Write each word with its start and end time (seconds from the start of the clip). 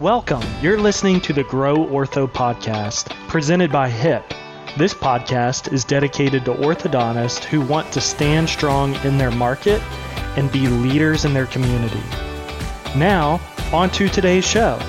Welcome. 0.00 0.42
You're 0.62 0.80
listening 0.80 1.20
to 1.20 1.34
the 1.34 1.44
Grow 1.44 1.76
Ortho 1.76 2.26
podcast, 2.26 3.10
presented 3.28 3.70
by 3.70 3.90
HIP. 3.90 4.24
This 4.78 4.94
podcast 4.94 5.74
is 5.74 5.84
dedicated 5.84 6.46
to 6.46 6.54
orthodontists 6.54 7.44
who 7.44 7.60
want 7.60 7.92
to 7.92 8.00
stand 8.00 8.48
strong 8.48 8.94
in 9.04 9.18
their 9.18 9.30
market 9.30 9.82
and 10.38 10.50
be 10.50 10.68
leaders 10.68 11.26
in 11.26 11.34
their 11.34 11.44
community. 11.44 12.00
Now, 12.96 13.42
on 13.74 13.90
to 13.90 14.08
today's 14.08 14.46
show. 14.46 14.80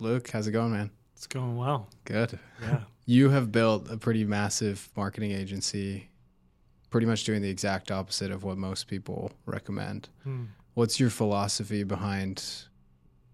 Luke, 0.00 0.28
how's 0.28 0.48
it 0.48 0.50
going, 0.50 0.72
man? 0.72 0.90
It's 1.14 1.28
going 1.28 1.56
well. 1.56 1.88
Good. 2.06 2.36
Yeah. 2.60 2.80
You 3.06 3.30
have 3.30 3.52
built 3.52 3.88
a 3.88 3.96
pretty 3.96 4.24
massive 4.24 4.90
marketing 4.96 5.30
agency, 5.30 6.10
pretty 6.90 7.06
much 7.06 7.22
doing 7.22 7.40
the 7.40 7.48
exact 7.48 7.92
opposite 7.92 8.32
of 8.32 8.42
what 8.42 8.58
most 8.58 8.88
people 8.88 9.30
recommend. 9.46 10.08
Hmm. 10.24 10.46
What's 10.74 10.98
your 11.00 11.08
philosophy 11.08 11.84
behind 11.84 12.67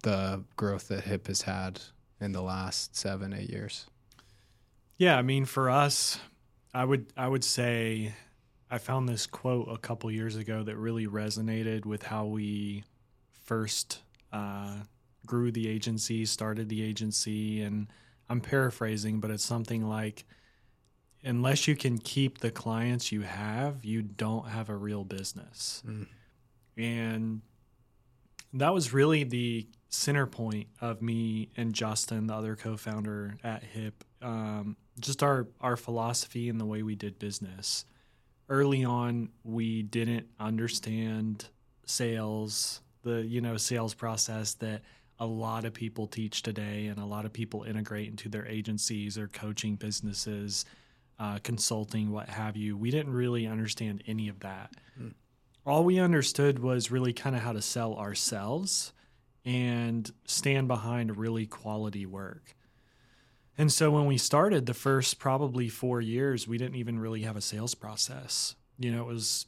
the 0.04 0.44
growth 0.56 0.88
that 0.88 1.02
HIP 1.04 1.26
has 1.26 1.42
had 1.42 1.80
in 2.20 2.30
the 2.32 2.40
last 2.42 2.96
seven, 2.96 3.34
eight 3.34 3.50
years? 3.50 3.86
Yeah, 4.96 5.18
I 5.18 5.22
mean, 5.22 5.44
for 5.44 5.68
us, 5.68 6.18
I 6.72 6.84
would 6.84 7.06
I 7.16 7.26
would 7.28 7.42
say 7.44 8.14
I 8.70 8.78
found 8.78 9.08
this 9.08 9.26
quote 9.26 9.68
a 9.68 9.76
couple 9.76 10.10
years 10.10 10.36
ago 10.36 10.62
that 10.62 10.76
really 10.76 11.06
resonated 11.06 11.84
with 11.84 12.04
how 12.04 12.24
we 12.26 12.84
first 13.44 14.00
uh, 14.32 14.76
grew 15.26 15.50
the 15.52 15.68
agency, 15.68 16.24
started 16.24 16.68
the 16.68 16.82
agency, 16.82 17.60
and 17.62 17.88
I'm 18.28 18.40
paraphrasing, 18.40 19.20
but 19.20 19.30
it's 19.30 19.44
something 19.44 19.86
like, 19.88 20.24
unless 21.22 21.68
you 21.68 21.76
can 21.76 21.98
keep 21.98 22.38
the 22.38 22.50
clients 22.50 23.12
you 23.12 23.22
have, 23.22 23.84
you 23.84 24.02
don't 24.02 24.48
have 24.48 24.68
a 24.70 24.76
real 24.76 25.04
business, 25.04 25.82
Mm. 25.86 26.06
and 26.76 27.40
that 28.54 28.72
was 28.72 28.92
really 28.92 29.24
the 29.24 29.66
center 29.88 30.26
point 30.26 30.68
of 30.80 31.02
me 31.02 31.50
and 31.56 31.72
Justin, 31.72 32.26
the 32.26 32.34
other 32.34 32.56
co-founder 32.56 33.36
at 33.44 33.62
HIP. 33.62 34.04
Um, 34.22 34.76
just 35.00 35.22
our 35.22 35.48
our 35.60 35.76
philosophy 35.76 36.48
and 36.48 36.60
the 36.60 36.64
way 36.64 36.82
we 36.82 36.94
did 36.94 37.18
business. 37.18 37.84
Early 38.48 38.84
on, 38.84 39.30
we 39.42 39.82
didn't 39.82 40.26
understand 40.38 41.46
sales, 41.84 42.80
the 43.02 43.22
you 43.22 43.40
know 43.40 43.56
sales 43.56 43.94
process 43.94 44.54
that 44.54 44.82
a 45.18 45.26
lot 45.26 45.64
of 45.64 45.74
people 45.74 46.06
teach 46.06 46.42
today, 46.42 46.86
and 46.86 46.98
a 46.98 47.04
lot 47.04 47.24
of 47.24 47.32
people 47.32 47.64
integrate 47.64 48.08
into 48.08 48.28
their 48.28 48.46
agencies 48.46 49.18
or 49.18 49.28
coaching 49.28 49.76
businesses, 49.76 50.64
uh, 51.18 51.38
consulting, 51.42 52.10
what 52.10 52.28
have 52.28 52.56
you. 52.56 52.76
We 52.76 52.90
didn't 52.90 53.12
really 53.12 53.46
understand 53.46 54.02
any 54.06 54.28
of 54.28 54.40
that. 54.40 54.72
All 55.66 55.84
we 55.84 55.98
understood 55.98 56.58
was 56.58 56.90
really 56.90 57.12
kind 57.12 57.34
of 57.34 57.42
how 57.42 57.52
to 57.52 57.62
sell 57.62 57.94
ourselves 57.94 58.92
and 59.44 60.10
stand 60.26 60.68
behind 60.68 61.16
really 61.16 61.46
quality 61.46 62.06
work. 62.06 62.54
And 63.56 63.72
so 63.72 63.90
when 63.90 64.06
we 64.06 64.18
started 64.18 64.66
the 64.66 64.74
first 64.74 65.18
probably 65.18 65.68
four 65.68 66.00
years, 66.00 66.48
we 66.48 66.58
didn't 66.58 66.76
even 66.76 66.98
really 66.98 67.22
have 67.22 67.36
a 67.36 67.40
sales 67.40 67.74
process. 67.74 68.56
You 68.78 68.90
know, 68.90 69.02
it 69.02 69.06
was 69.06 69.46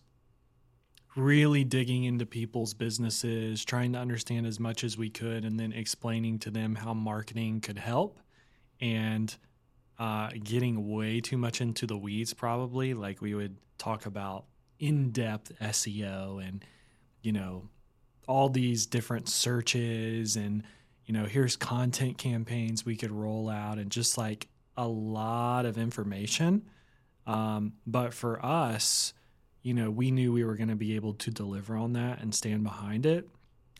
really 1.16 1.64
digging 1.64 2.04
into 2.04 2.24
people's 2.24 2.72
businesses, 2.72 3.64
trying 3.64 3.92
to 3.94 3.98
understand 3.98 4.46
as 4.46 4.60
much 4.60 4.84
as 4.84 4.96
we 4.96 5.10
could, 5.10 5.44
and 5.44 5.58
then 5.58 5.72
explaining 5.72 6.38
to 6.40 6.50
them 6.50 6.76
how 6.76 6.94
marketing 6.94 7.60
could 7.60 7.78
help 7.78 8.20
and 8.80 9.34
uh, 9.98 10.30
getting 10.44 10.88
way 10.88 11.20
too 11.20 11.38
much 11.38 11.60
into 11.60 11.86
the 11.86 11.96
weeds, 11.96 12.32
probably. 12.34 12.94
Like 12.94 13.20
we 13.20 13.34
would 13.34 13.56
talk 13.78 14.06
about 14.06 14.44
in 14.78 15.10
depth 15.10 15.52
SEO 15.60 16.46
and, 16.46 16.64
you 17.22 17.32
know, 17.32 17.68
all 18.26 18.48
these 18.48 18.86
different 18.86 19.28
searches 19.28 20.36
and 20.36 20.62
you 21.04 21.14
know 21.14 21.24
here's 21.24 21.56
content 21.56 22.18
campaigns 22.18 22.84
we 22.84 22.96
could 22.96 23.12
roll 23.12 23.48
out 23.48 23.78
and 23.78 23.90
just 23.90 24.18
like 24.18 24.48
a 24.76 24.86
lot 24.86 25.64
of 25.64 25.78
information. 25.78 26.68
Um, 27.26 27.74
but 27.86 28.14
for 28.14 28.44
us 28.44 29.12
you 29.62 29.74
know 29.74 29.90
we 29.90 30.10
knew 30.10 30.32
we 30.32 30.44
were 30.44 30.56
going 30.56 30.68
to 30.68 30.76
be 30.76 30.94
able 30.94 31.14
to 31.14 31.30
deliver 31.30 31.76
on 31.76 31.92
that 31.94 32.20
and 32.20 32.34
stand 32.34 32.62
behind 32.62 33.04
it 33.04 33.28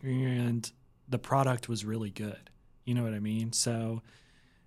and 0.03 0.71
the 1.09 1.19
product 1.19 1.69
was 1.69 1.85
really 1.85 2.11
good. 2.11 2.51
You 2.85 2.95
know 2.95 3.03
what 3.03 3.15
i 3.15 3.21
mean? 3.21 3.53
So 3.53 4.03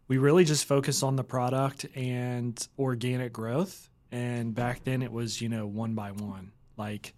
we 0.07 0.17
really 0.17 0.43
just 0.43 0.65
focus 0.65 1.03
on 1.03 1.15
the 1.15 1.23
product 1.23 1.85
and 1.95 2.67
organic 2.77 3.31
growth 3.31 3.89
and 4.11 4.53
back 4.55 4.83
then 4.83 5.01
it 5.01 5.11
was 5.11 5.41
you 5.41 5.49
know 5.49 5.65
one 5.67 5.93
by 5.93 6.11
one 6.11 6.51
like 6.77 7.13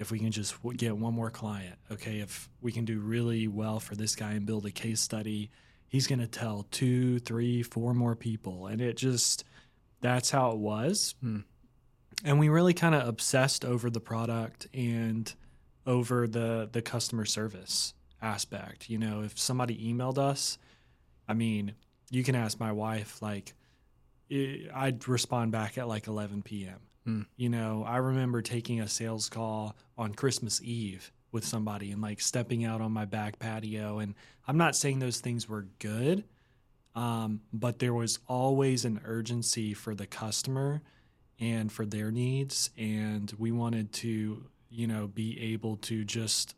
if 0.00 0.10
we 0.10 0.18
can 0.18 0.32
just 0.32 0.56
w- 0.62 0.76
get 0.76 0.96
one 0.96 1.12
more 1.12 1.30
client, 1.30 1.76
okay, 1.92 2.20
if 2.20 2.48
we 2.62 2.72
can 2.72 2.86
do 2.86 2.98
really 2.98 3.46
well 3.46 3.78
for 3.78 3.94
this 3.94 4.16
guy 4.16 4.32
and 4.32 4.46
build 4.46 4.64
a 4.64 4.70
case 4.70 4.98
study, 4.98 5.50
he's 5.88 6.06
going 6.06 6.18
to 6.18 6.26
tell 6.26 6.66
two, 6.70 7.18
three, 7.18 7.62
four 7.62 7.92
more 7.92 8.16
people. 8.16 8.66
And 8.66 8.80
it 8.80 8.96
just, 8.96 9.44
that's 10.00 10.30
how 10.30 10.52
it 10.52 10.58
was. 10.58 11.14
Hmm. 11.20 11.40
And 12.24 12.38
we 12.38 12.48
really 12.48 12.72
kind 12.72 12.94
of 12.94 13.06
obsessed 13.06 13.62
over 13.62 13.90
the 13.90 14.00
product 14.00 14.66
and 14.72 15.32
over 15.86 16.26
the, 16.26 16.70
the 16.72 16.80
customer 16.80 17.26
service 17.26 17.92
aspect. 18.22 18.88
You 18.88 18.96
know, 18.96 19.22
if 19.22 19.38
somebody 19.38 19.92
emailed 19.92 20.16
us, 20.16 20.56
I 21.28 21.34
mean, 21.34 21.74
you 22.10 22.24
can 22.24 22.34
ask 22.34 22.58
my 22.58 22.72
wife, 22.72 23.20
like, 23.20 23.52
I'd 24.30 25.06
respond 25.08 25.52
back 25.52 25.78
at 25.78 25.88
like 25.88 26.06
11 26.06 26.42
p.m. 26.42 26.78
Hmm. 27.04 27.22
You 27.36 27.48
know, 27.48 27.84
I 27.86 27.96
remember 27.96 28.42
taking 28.42 28.80
a 28.80 28.88
sales 28.88 29.28
call 29.28 29.76
on 29.96 30.14
Christmas 30.14 30.60
Eve 30.62 31.10
with 31.32 31.44
somebody 31.44 31.92
and 31.92 32.02
like 32.02 32.20
stepping 32.20 32.64
out 32.64 32.80
on 32.80 32.92
my 32.92 33.04
back 33.04 33.38
patio. 33.38 33.98
And 33.98 34.14
I'm 34.46 34.56
not 34.56 34.76
saying 34.76 34.98
those 34.98 35.20
things 35.20 35.48
were 35.48 35.66
good, 35.78 36.24
um, 36.94 37.40
but 37.52 37.78
there 37.78 37.94
was 37.94 38.18
always 38.26 38.84
an 38.84 39.00
urgency 39.04 39.74
for 39.74 39.94
the 39.94 40.06
customer 40.06 40.82
and 41.38 41.70
for 41.72 41.86
their 41.86 42.10
needs. 42.10 42.70
And 42.76 43.32
we 43.38 43.52
wanted 43.52 43.92
to, 43.94 44.44
you 44.68 44.86
know, 44.86 45.06
be 45.06 45.40
able 45.52 45.76
to 45.78 46.04
just 46.04 46.54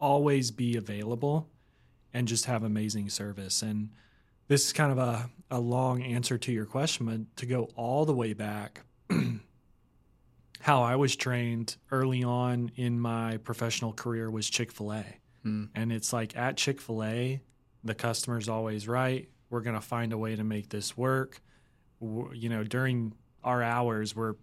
always 0.00 0.50
be 0.50 0.76
available 0.76 1.48
and 2.12 2.28
just 2.28 2.44
have 2.46 2.62
amazing 2.62 3.08
service. 3.08 3.62
And 3.62 3.90
this 4.52 4.66
is 4.66 4.72
kind 4.74 4.92
of 4.92 4.98
a, 4.98 5.30
a 5.50 5.58
long 5.58 6.02
answer 6.02 6.36
to 6.36 6.52
your 6.52 6.66
question, 6.66 7.06
but 7.06 7.36
to 7.38 7.46
go 7.46 7.70
all 7.74 8.04
the 8.04 8.12
way 8.12 8.34
back, 8.34 8.82
how 10.60 10.82
I 10.82 10.96
was 10.96 11.16
trained 11.16 11.76
early 11.90 12.22
on 12.22 12.70
in 12.76 13.00
my 13.00 13.38
professional 13.38 13.94
career 13.94 14.30
was 14.30 14.50
Chick 14.50 14.70
fil 14.70 14.92
A. 14.92 15.04
Hmm. 15.42 15.64
And 15.74 15.90
it's 15.90 16.12
like 16.12 16.36
at 16.36 16.58
Chick 16.58 16.82
fil 16.82 17.02
A, 17.02 17.40
the 17.82 17.94
customer's 17.94 18.50
always 18.50 18.86
right. 18.86 19.26
We're 19.48 19.62
going 19.62 19.74
to 19.74 19.80
find 19.80 20.12
a 20.12 20.18
way 20.18 20.36
to 20.36 20.44
make 20.44 20.68
this 20.68 20.98
work. 20.98 21.40
W- 22.02 22.30
You 22.34 22.50
know, 22.50 22.62
during 22.62 23.14
our 23.42 23.62
hours, 23.62 24.14
we're 24.14 24.34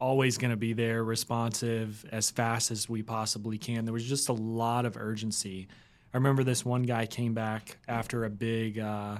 always 0.00 0.38
going 0.38 0.50
to 0.50 0.56
be 0.56 0.72
there, 0.72 1.04
responsive 1.04 2.04
as 2.10 2.32
fast 2.32 2.72
as 2.72 2.88
we 2.88 3.04
possibly 3.04 3.58
can. 3.58 3.84
There 3.84 3.94
was 3.94 4.04
just 4.04 4.28
a 4.28 4.32
lot 4.32 4.86
of 4.86 4.96
urgency. 4.96 5.68
I 6.12 6.16
remember 6.16 6.42
this 6.42 6.64
one 6.64 6.82
guy 6.82 7.06
came 7.06 7.32
back 7.32 7.78
after 7.86 8.24
a 8.24 8.30
big 8.30 8.80
uh, 8.80 9.18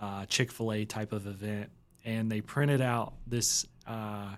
uh, 0.00 0.26
Chick 0.26 0.50
fil 0.50 0.72
A 0.72 0.84
type 0.84 1.12
of 1.12 1.26
event, 1.26 1.70
and 2.04 2.30
they 2.30 2.40
printed 2.40 2.80
out 2.80 3.14
this 3.26 3.66
uh, 3.86 4.34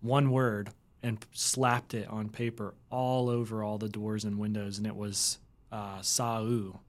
one 0.00 0.30
word 0.30 0.70
and 1.02 1.24
slapped 1.32 1.94
it 1.94 2.08
on 2.08 2.28
paper 2.28 2.74
all 2.90 3.28
over 3.28 3.62
all 3.62 3.78
the 3.78 3.88
doors 3.88 4.24
and 4.24 4.38
windows, 4.38 4.78
and 4.78 4.86
it 4.86 4.96
was 4.96 5.38
uh, 5.72 6.00
Sau. 6.02 6.80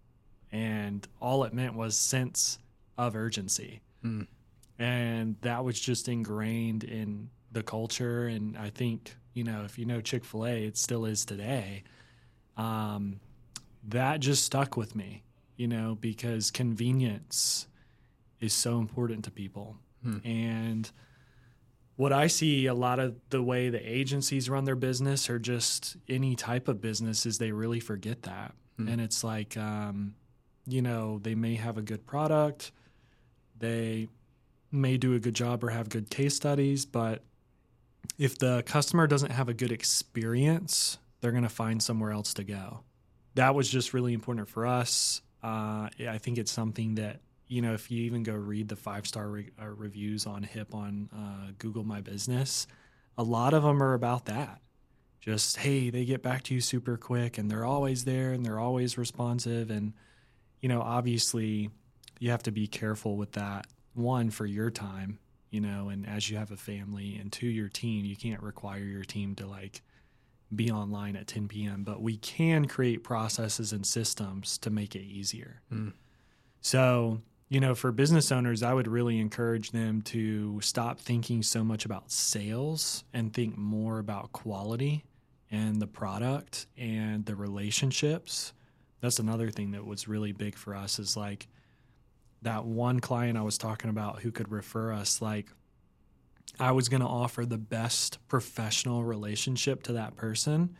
And 0.52 1.08
all 1.22 1.44
it 1.44 1.53
meant 1.53 1.75
was 1.75 1.96
sense 1.96 2.58
of 2.97 3.16
urgency. 3.16 3.81
Hmm. 4.02 4.24
And 4.79 5.35
that 5.41 5.63
was 5.63 5.79
just 5.79 6.08
ingrained 6.08 6.84
in 6.84 7.29
the 7.52 7.62
culture. 7.62 8.28
And 8.28 8.58
I 8.58 8.69
think, 8.69 9.16
you 9.34 9.44
know, 9.44 9.63
if 9.63 9.78
you 9.78 9.85
know 9.85 10.02
Chick 10.02 10.25
fil 10.25 10.46
A, 10.46 10.63
it 10.66 10.78
still 10.78 11.06
is 11.06 11.25
today. 11.25 11.84
Um, 12.58 13.19
that 13.88 14.19
just 14.19 14.44
stuck 14.44 14.75
with 14.75 14.96
me, 14.96 15.24
you 15.56 15.68
know, 15.68 15.97
because 15.99 16.49
convenience 16.49 17.67
is 18.40 18.53
so 18.53 18.80
important 18.80 19.26
to 19.26 19.32
people. 19.32 19.76
Hmm. 20.03 20.18
And 20.26 20.91
what 21.96 22.14
I 22.14 22.28
see 22.28 22.66
a 22.68 22.74
lot 22.74 23.00
of 23.00 23.16
the 23.30 23.44
way 23.44 23.70
the 23.70 23.80
agencies 23.80 24.50
run 24.50 24.64
their 24.66 24.76
business 24.76 25.30
or 25.30 25.38
just 25.38 25.97
any 26.08 26.36
type 26.36 26.68
of 26.68 26.80
business 26.80 27.26
is 27.26 27.38
they 27.38 27.52
really 27.52 27.80
forget 27.80 28.24
that. 28.24 28.53
Hmm. 28.78 28.88
And 28.88 29.02
it's 29.02 29.24
like, 29.24 29.58
um, 29.58 30.16
you 30.66 30.82
know, 30.82 31.20
they 31.22 31.36
may 31.36 31.56
have 31.56 31.78
a 31.78 31.82
good 31.82 32.06
product, 32.06 32.72
they 33.58 34.08
may 34.72 34.97
do 34.97 35.16
a 35.16 35.20
good 35.20 35.34
job 35.34 35.64
or 35.64 35.70
have 35.70 35.90
good 35.90 36.09
case 36.09 36.36
studies, 36.36 36.86
but 36.86 37.24
if 38.18 38.38
the 38.38 38.64
customer 38.66 39.08
doesn't 39.08 39.32
have 39.32 39.50
a 39.50 39.53
good 39.53 39.72
experience, 39.72 40.97
they're 41.22 41.32
going 41.32 41.44
to 41.44 41.50
find 41.50 41.82
somewhere 41.82 42.12
else 42.12 42.34
to 42.36 42.44
go. 42.44 42.82
That 43.36 43.56
was 43.56 43.70
just 43.70 43.94
really 43.94 44.14
important 44.14 44.47
for 44.47 44.66
us. 44.66 45.22
Uh, 45.44 45.90
I 46.08 46.18
think 46.20 46.38
it's 46.38 46.52
something 46.52 46.96
that 46.96 47.20
you 47.49 47.61
know 47.61 47.73
if 47.73 47.91
you 47.91 48.03
even 48.03 48.23
go 48.23 48.34
read 48.34 48.69
the 48.69 48.75
five 48.78 49.05
star 49.05 49.28
re- 49.28 49.51
uh, 49.61 49.67
reviews 49.67 50.25
on 50.25 50.43
Hip 50.43 50.73
on 50.73 51.09
uh, 51.13 51.51
Google 51.57 51.84
My 51.84 51.99
Business, 51.99 52.67
a 53.17 53.23
lot 53.23 53.53
of 53.53 53.63
them 53.63 53.84
are 53.84 53.93
about 53.93 54.25
that. 54.25 54.61
Just 55.19 55.57
hey, 55.57 55.90
they 55.90 56.05
get 56.05 56.23
back 56.23 56.43
to 56.43 56.53
you 56.53 56.61
super 56.61 56.96
quick, 56.96 57.37
and 57.37 57.51
they're 57.51 57.66
always 57.66 58.05
there, 58.05 58.31
and 58.31 58.46
they're 58.46 58.59
always 58.59 58.97
responsive, 58.97 59.69
and 59.69 59.93
you 60.61 60.69
know, 60.69 60.81
obviously 60.81 61.69
you 62.19 62.31
have 62.31 62.43
to 62.43 62.51
be 62.51 62.67
careful 62.67 63.17
with 63.17 63.34
that. 63.34 63.67
One, 63.93 64.29
for 64.29 64.45
your 64.45 64.69
time, 64.69 65.19
you 65.49 65.59
know, 65.59 65.90
and 65.90 66.07
as 66.07 66.29
you 66.29 66.37
have 66.37 66.52
a 66.52 66.57
family, 66.57 67.17
and 67.17 67.31
two, 67.31 67.47
your 67.47 67.69
team, 67.69 68.05
you 68.05 68.16
can't 68.16 68.41
require 68.41 68.84
your 68.84 69.03
team 69.03 69.35
to 69.35 69.47
like 69.47 69.81
be 70.55 70.72
online 70.72 71.16
at 71.16 71.28
10 71.28 71.47
p.m., 71.47 71.84
but 71.84 72.02
we 72.02 72.17
can 72.17 72.66
create 72.66 73.03
processes 73.03 73.72
and 73.72 73.85
systems 73.85 74.57
to 74.59 74.69
make 74.69 74.95
it 74.95 75.03
easier. 75.03 75.61
Mm. 75.72 75.93
So, 76.61 77.22
you 77.49 77.59
know, 77.59 77.73
for 77.73 77.91
business 77.91 78.31
owners, 78.31 78.61
I 78.61 78.73
would 78.73 78.87
really 78.87 79.19
encourage 79.19 79.72
them 79.72 80.01
to 80.03 80.61
stop 80.61 80.99
thinking 80.99 81.41
so 81.41 81.63
much 81.63 81.84
about 81.84 82.11
sales 82.11 83.03
and 83.11 83.34
think 83.34 83.57
more 83.57 83.97
about 83.97 84.31
quality 84.31 85.03
and 85.49 85.81
the 85.81 85.87
product 85.87 86.67
and 86.78 87.25
the 87.25 87.35
relationships. 87.35 88.53
That's 89.01 89.17
another 89.17 89.49
thing 89.49 89.72
that 89.72 89.85
was 89.85 90.07
really 90.07 90.31
big 90.31 90.55
for 90.55 90.75
us 90.75 90.99
is 90.99 91.17
like 91.17 91.47
that 92.43 92.66
one 92.66 92.99
client 92.99 93.37
I 93.37 93.41
was 93.41 93.57
talking 93.57 93.90
about 93.90 94.22
who 94.22 94.31
could 94.31 94.52
refer 94.52 94.93
us, 94.93 95.22
like, 95.22 95.47
I 96.59 96.72
was 96.72 96.90
going 96.90 97.02
to 97.02 97.07
offer 97.07 97.45
the 97.45 97.57
best 97.57 98.17
professional 98.28 99.03
relationship 99.03 99.84
to 99.84 99.93
that 99.93 100.16
person. 100.16 100.75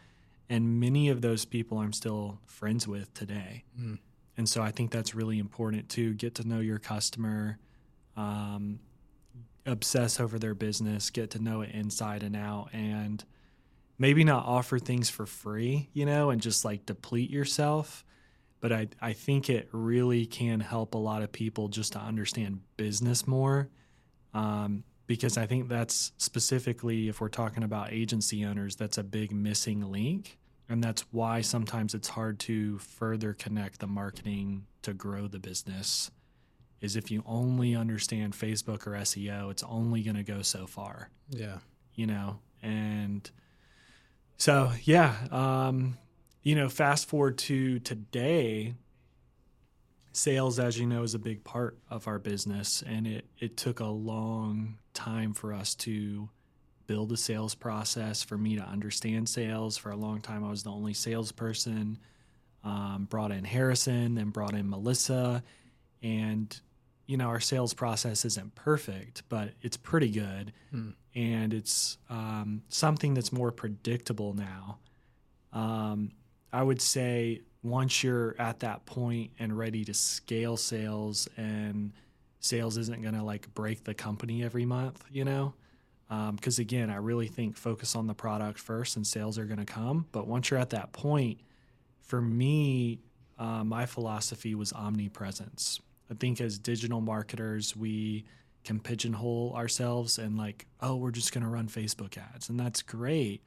And 0.50 0.80
many 0.80 1.10
of 1.10 1.22
those 1.22 1.45
people 1.45 1.77
I'm 1.77 1.94
still 1.94 2.39
friends 2.45 2.88
with 2.88 3.13
today. 3.13 3.63
Mm. 3.80 4.00
And 4.39 4.47
so 4.47 4.62
I 4.62 4.71
think 4.71 4.91
that's 4.91 5.13
really 5.13 5.38
important 5.38 5.89
to 5.89 6.13
get 6.13 6.36
to 6.36 6.47
know 6.47 6.62
your 6.62 6.80
customer, 6.80 7.59
um, 8.15 8.80
obsess 9.65 10.18
over 10.18 10.39
their 10.39 10.56
business, 10.56 11.09
get 11.09 11.31
to 11.31 11.44
know 11.44 11.59
it 11.59 11.71
inside 11.71 12.24
and 12.24 12.38
out, 12.38 12.69
and 12.71 13.21
maybe 13.97 14.24
not 14.24 14.45
offer 14.45 14.80
things 14.80 15.09
for 15.09 15.25
free, 15.25 15.89
you 15.91 16.06
know, 16.06 16.30
and 16.30 16.39
just 16.41 16.63
like 16.63 16.86
deplete 16.86 17.30
yourself. 17.30 18.06
But 18.62 18.71
I, 18.71 18.88
I 19.01 19.12
think 19.12 19.50
it 19.50 19.68
really 19.74 20.25
can 20.25 20.62
help 20.62 20.94
a 20.94 20.97
lot 20.97 21.21
of 21.21 21.33
people 21.33 21.68
just 21.68 21.91
to 21.91 22.00
understand 22.00 22.62
business 22.77 23.27
more. 23.27 23.68
Um, 24.33 24.86
because 25.06 25.38
I 25.38 25.47
think 25.47 25.68
that's 25.68 26.13
specifically, 26.15 27.09
if 27.09 27.19
we're 27.19 27.27
talking 27.27 27.63
about 27.63 27.91
agency 27.91 28.45
owners, 28.45 28.77
that's 28.77 28.97
a 28.97 29.03
big 29.03 29.33
missing 29.33 29.91
link. 29.91 30.38
And 30.69 30.83
that's 30.83 31.01
why 31.12 31.42
sometimes 31.42 31.94
it's 31.95 32.10
hard 32.10 32.39
to 32.42 32.77
further 32.77 33.33
connect 33.33 33.80
the 33.80 33.88
marketing 33.88 34.68
to 34.83 34.94
grow 34.94 35.27
the 35.27 35.39
business. 35.39 36.12
Is 36.80 36.95
if 36.95 37.10
you 37.12 37.24
only 37.25 37.75
understand 37.75 38.33
Facebook 38.33 38.86
or 38.88 38.92
SEO, 38.92 39.51
it's 39.51 39.63
only 39.63 40.01
going 40.04 40.16
to 40.16 40.24
go 40.24 40.42
so 40.44 40.66
far, 40.68 41.10
Yeah. 41.30 41.57
you 41.95 42.06
know? 42.07 42.39
And 42.62 43.30
so, 44.38 44.71
yeah, 44.83 45.16
um, 45.31 45.98
you 46.44 46.56
know, 46.56 46.69
fast 46.69 47.07
forward 47.10 47.38
to 47.39 47.80
today, 47.80 48.75
sales, 50.13 50.60
as 50.60 50.77
you 50.80 50.86
know, 50.86 51.04
is 51.04 51.13
a 51.15 51.19
big 51.19 51.44
part 51.44 51.77
of 51.89 52.07
our 52.07 52.19
business. 52.19 52.81
And 52.86 53.07
it, 53.07 53.25
it 53.39 53.57
took 53.57 53.80
a 53.80 53.86
long 53.86 54.77
time 54.94 55.33
for 55.33 55.51
us 55.54 55.75
to 55.75 56.30
build 56.89 57.12
a 57.12 57.18
sales 57.18 57.53
process, 57.53 58.24
for 58.24 58.36
me 58.36 58.56
to 58.56 58.63
understand 58.63 59.30
sales. 59.30 59.77
For 59.77 59.91
a 59.91 59.95
long 59.95 60.21
time, 60.21 60.44
I 60.44 60.50
was 60.50 60.63
the 60.63 60.71
only 60.71 60.95
salesperson. 60.95 62.00
Um, 62.63 63.06
brought 63.07 63.31
in 63.31 63.44
Harrison, 63.44 64.15
then 64.15 64.31
brought 64.31 64.56
in 64.56 64.68
Melissa. 64.68 65.44
And, 66.01 66.59
you 67.06 67.15
know, 67.15 67.27
our 67.27 67.39
sales 67.39 67.75
process 67.75 68.25
isn't 68.25 68.56
perfect, 68.56 69.21
but 69.30 69.51
it's 69.62 69.77
pretty 69.77 70.09
good. 70.09 70.51
Hmm. 70.71 70.89
And 71.13 71.53
it's 71.53 72.00
um, 72.09 72.63
something 72.69 73.13
that's 73.13 73.31
more 73.31 73.51
predictable 73.51 74.33
now. 74.33 74.80
Um, 75.53 76.12
I 76.51 76.63
would 76.63 76.81
say 76.81 77.41
once 77.62 78.03
you're 78.03 78.36
at 78.39 78.62
that 78.62 78.88
point 78.88 79.30
and 79.38 79.56
ready 79.56 79.86
to 79.86 79.94
scale 79.94 80.57
sales 80.57 81.30
and 81.38 81.94
sales 82.39 82.77
isn't 82.77 83.03
going 83.03 83.13
to 83.13 83.24
like 83.24 83.53
break 83.53 83.83
the 83.83 83.94
company 83.94 84.44
every 84.44 84.65
month, 84.65 85.03
you 85.12 85.24
know? 85.24 85.53
Because 86.10 86.58
again, 86.58 86.90
I 86.90 86.96
really 86.96 87.28
think 87.28 87.56
focus 87.56 87.96
on 87.96 88.08
the 88.08 88.16
product 88.16 88.60
first 88.60 88.96
and 88.96 89.06
sales 89.06 89.38
are 89.38 89.46
going 89.46 89.60
to 89.60 89.66
come. 89.66 90.08
But 90.12 90.28
once 90.28 90.50
you're 90.50 90.60
at 90.60 90.72
that 90.72 90.92
point, 90.92 91.40
for 92.02 92.22
me, 92.22 93.00
uh, 93.38 93.64
my 93.64 93.86
philosophy 93.86 94.56
was 94.56 94.74
omnipresence. 94.74 95.80
I 96.10 96.16
think 96.16 96.42
as 96.42 96.58
digital 96.58 97.00
marketers, 97.00 97.76
we 97.76 98.26
can 98.64 98.80
pigeonhole 98.80 99.54
ourselves 99.56 100.18
and 100.18 100.38
like, 100.38 100.66
oh, 100.82 100.96
we're 100.96 101.12
just 101.12 101.32
going 101.32 101.44
to 101.44 101.50
run 101.50 101.68
Facebook 101.68 102.18
ads. 102.18 102.50
And 102.50 102.60
that's 102.60 102.82
great. 102.82 103.44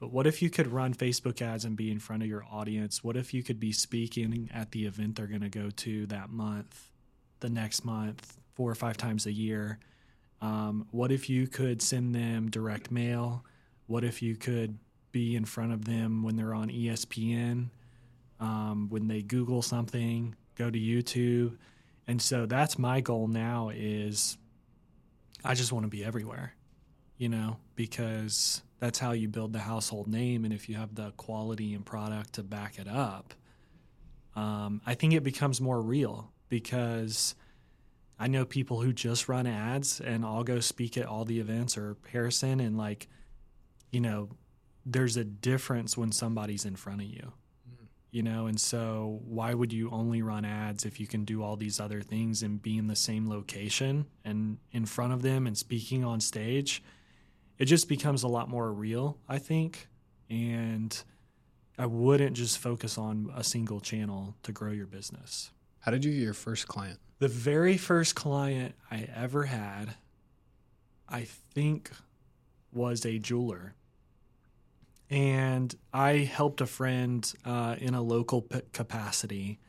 But 0.00 0.12
what 0.12 0.26
if 0.26 0.42
you 0.42 0.50
could 0.50 0.66
run 0.72 0.94
Facebook 0.94 1.40
ads 1.40 1.64
and 1.64 1.76
be 1.76 1.90
in 1.90 1.98
front 1.98 2.22
of 2.22 2.28
your 2.28 2.44
audience? 2.50 3.04
What 3.04 3.16
if 3.16 3.32
you 3.32 3.42
could 3.42 3.60
be 3.60 3.72
speaking 3.72 4.50
at 4.52 4.72
the 4.72 4.86
event 4.86 5.16
they're 5.16 5.26
going 5.26 5.40
to 5.42 5.48
go 5.48 5.70
to 5.70 6.06
that 6.06 6.30
month, 6.30 6.90
the 7.40 7.48
next 7.48 7.84
month, 7.84 8.36
four 8.54 8.70
or 8.70 8.74
five 8.74 8.96
times 8.96 9.26
a 9.26 9.32
year? 9.32 9.78
Um, 10.40 10.86
what 10.90 11.10
if 11.10 11.30
you 11.30 11.46
could 11.46 11.82
send 11.82 12.14
them 12.14 12.50
direct 12.50 12.90
mail? 12.90 13.44
What 13.86 14.04
if 14.04 14.22
you 14.22 14.36
could 14.36 14.78
be 15.12 15.36
in 15.36 15.44
front 15.44 15.72
of 15.72 15.84
them 15.84 16.22
when 16.22 16.36
they're 16.36 16.54
on 16.54 16.68
ESPN, 16.68 17.70
um, 18.40 18.88
when 18.90 19.08
they 19.08 19.22
Google 19.22 19.62
something, 19.62 20.34
go 20.56 20.70
to 20.70 20.78
YouTube? 20.78 21.56
And 22.06 22.20
so 22.20 22.46
that's 22.46 22.78
my 22.78 23.00
goal 23.00 23.28
now 23.28 23.70
is 23.74 24.36
I 25.44 25.54
just 25.54 25.72
want 25.72 25.84
to 25.84 25.88
be 25.88 26.04
everywhere, 26.04 26.54
you 27.16 27.28
know, 27.28 27.58
because 27.74 28.62
that's 28.78 28.98
how 28.98 29.12
you 29.12 29.28
build 29.28 29.52
the 29.52 29.60
household 29.60 30.06
name. 30.06 30.44
And 30.44 30.52
if 30.52 30.68
you 30.68 30.76
have 30.76 30.94
the 30.94 31.12
quality 31.12 31.74
and 31.74 31.84
product 31.84 32.34
to 32.34 32.42
back 32.42 32.78
it 32.78 32.88
up, 32.88 33.34
um, 34.34 34.82
I 34.86 34.94
think 34.94 35.14
it 35.14 35.22
becomes 35.22 35.60
more 35.60 35.80
real 35.80 36.30
because 36.48 37.34
I 38.18 38.28
know 38.28 38.44
people 38.44 38.80
who 38.80 38.92
just 38.92 39.28
run 39.28 39.46
ads 39.46 40.00
and 40.00 40.24
I'll 40.24 40.44
go 40.44 40.60
speak 40.60 40.96
at 40.96 41.06
all 41.06 41.24
the 41.24 41.38
events 41.38 41.76
or 41.76 41.96
Harrison 42.10 42.60
and 42.60 42.76
like, 42.78 43.08
you 43.90 44.00
know, 44.00 44.30
there's 44.86 45.16
a 45.16 45.24
difference 45.24 45.96
when 45.96 46.12
somebody's 46.12 46.64
in 46.64 46.76
front 46.76 47.02
of 47.02 47.08
you, 47.08 47.32
mm-hmm. 47.68 47.84
you 48.10 48.22
know, 48.22 48.46
and 48.46 48.58
so 48.58 49.20
why 49.24 49.52
would 49.52 49.72
you 49.72 49.90
only 49.90 50.22
run 50.22 50.44
ads 50.44 50.84
if 50.86 50.98
you 50.98 51.06
can 51.06 51.24
do 51.24 51.42
all 51.42 51.56
these 51.56 51.78
other 51.78 52.00
things 52.00 52.42
and 52.42 52.62
be 52.62 52.78
in 52.78 52.86
the 52.86 52.96
same 52.96 53.28
location 53.28 54.06
and 54.24 54.58
in 54.72 54.86
front 54.86 55.12
of 55.12 55.22
them 55.22 55.46
and 55.46 55.58
speaking 55.58 56.04
on 56.04 56.20
stage? 56.20 56.82
It 57.58 57.64
just 57.66 57.88
becomes 57.88 58.22
a 58.22 58.28
lot 58.28 58.48
more 58.48 58.72
real, 58.72 59.18
I 59.28 59.38
think. 59.38 59.88
And 60.30 60.96
I 61.78 61.86
wouldn't 61.86 62.36
just 62.36 62.58
focus 62.58 62.96
on 62.96 63.30
a 63.34 63.44
single 63.44 63.80
channel 63.80 64.34
to 64.42 64.52
grow 64.52 64.72
your 64.72 64.86
business. 64.86 65.50
How 65.86 65.92
did 65.92 66.04
you 66.04 66.10
get 66.10 66.20
your 66.20 66.34
first 66.34 66.66
client? 66.66 66.98
The 67.20 67.28
very 67.28 67.76
first 67.76 68.16
client 68.16 68.74
I 68.90 69.08
ever 69.14 69.44
had, 69.44 69.94
I 71.08 71.22
think, 71.54 71.92
was 72.72 73.06
a 73.06 73.20
jeweler. 73.20 73.76
And 75.08 75.72
I 75.92 76.16
helped 76.18 76.60
a 76.60 76.66
friend 76.66 77.32
uh, 77.44 77.76
in 77.78 77.94
a 77.94 78.02
local 78.02 78.42
p- 78.42 78.62
capacity, 78.72 79.60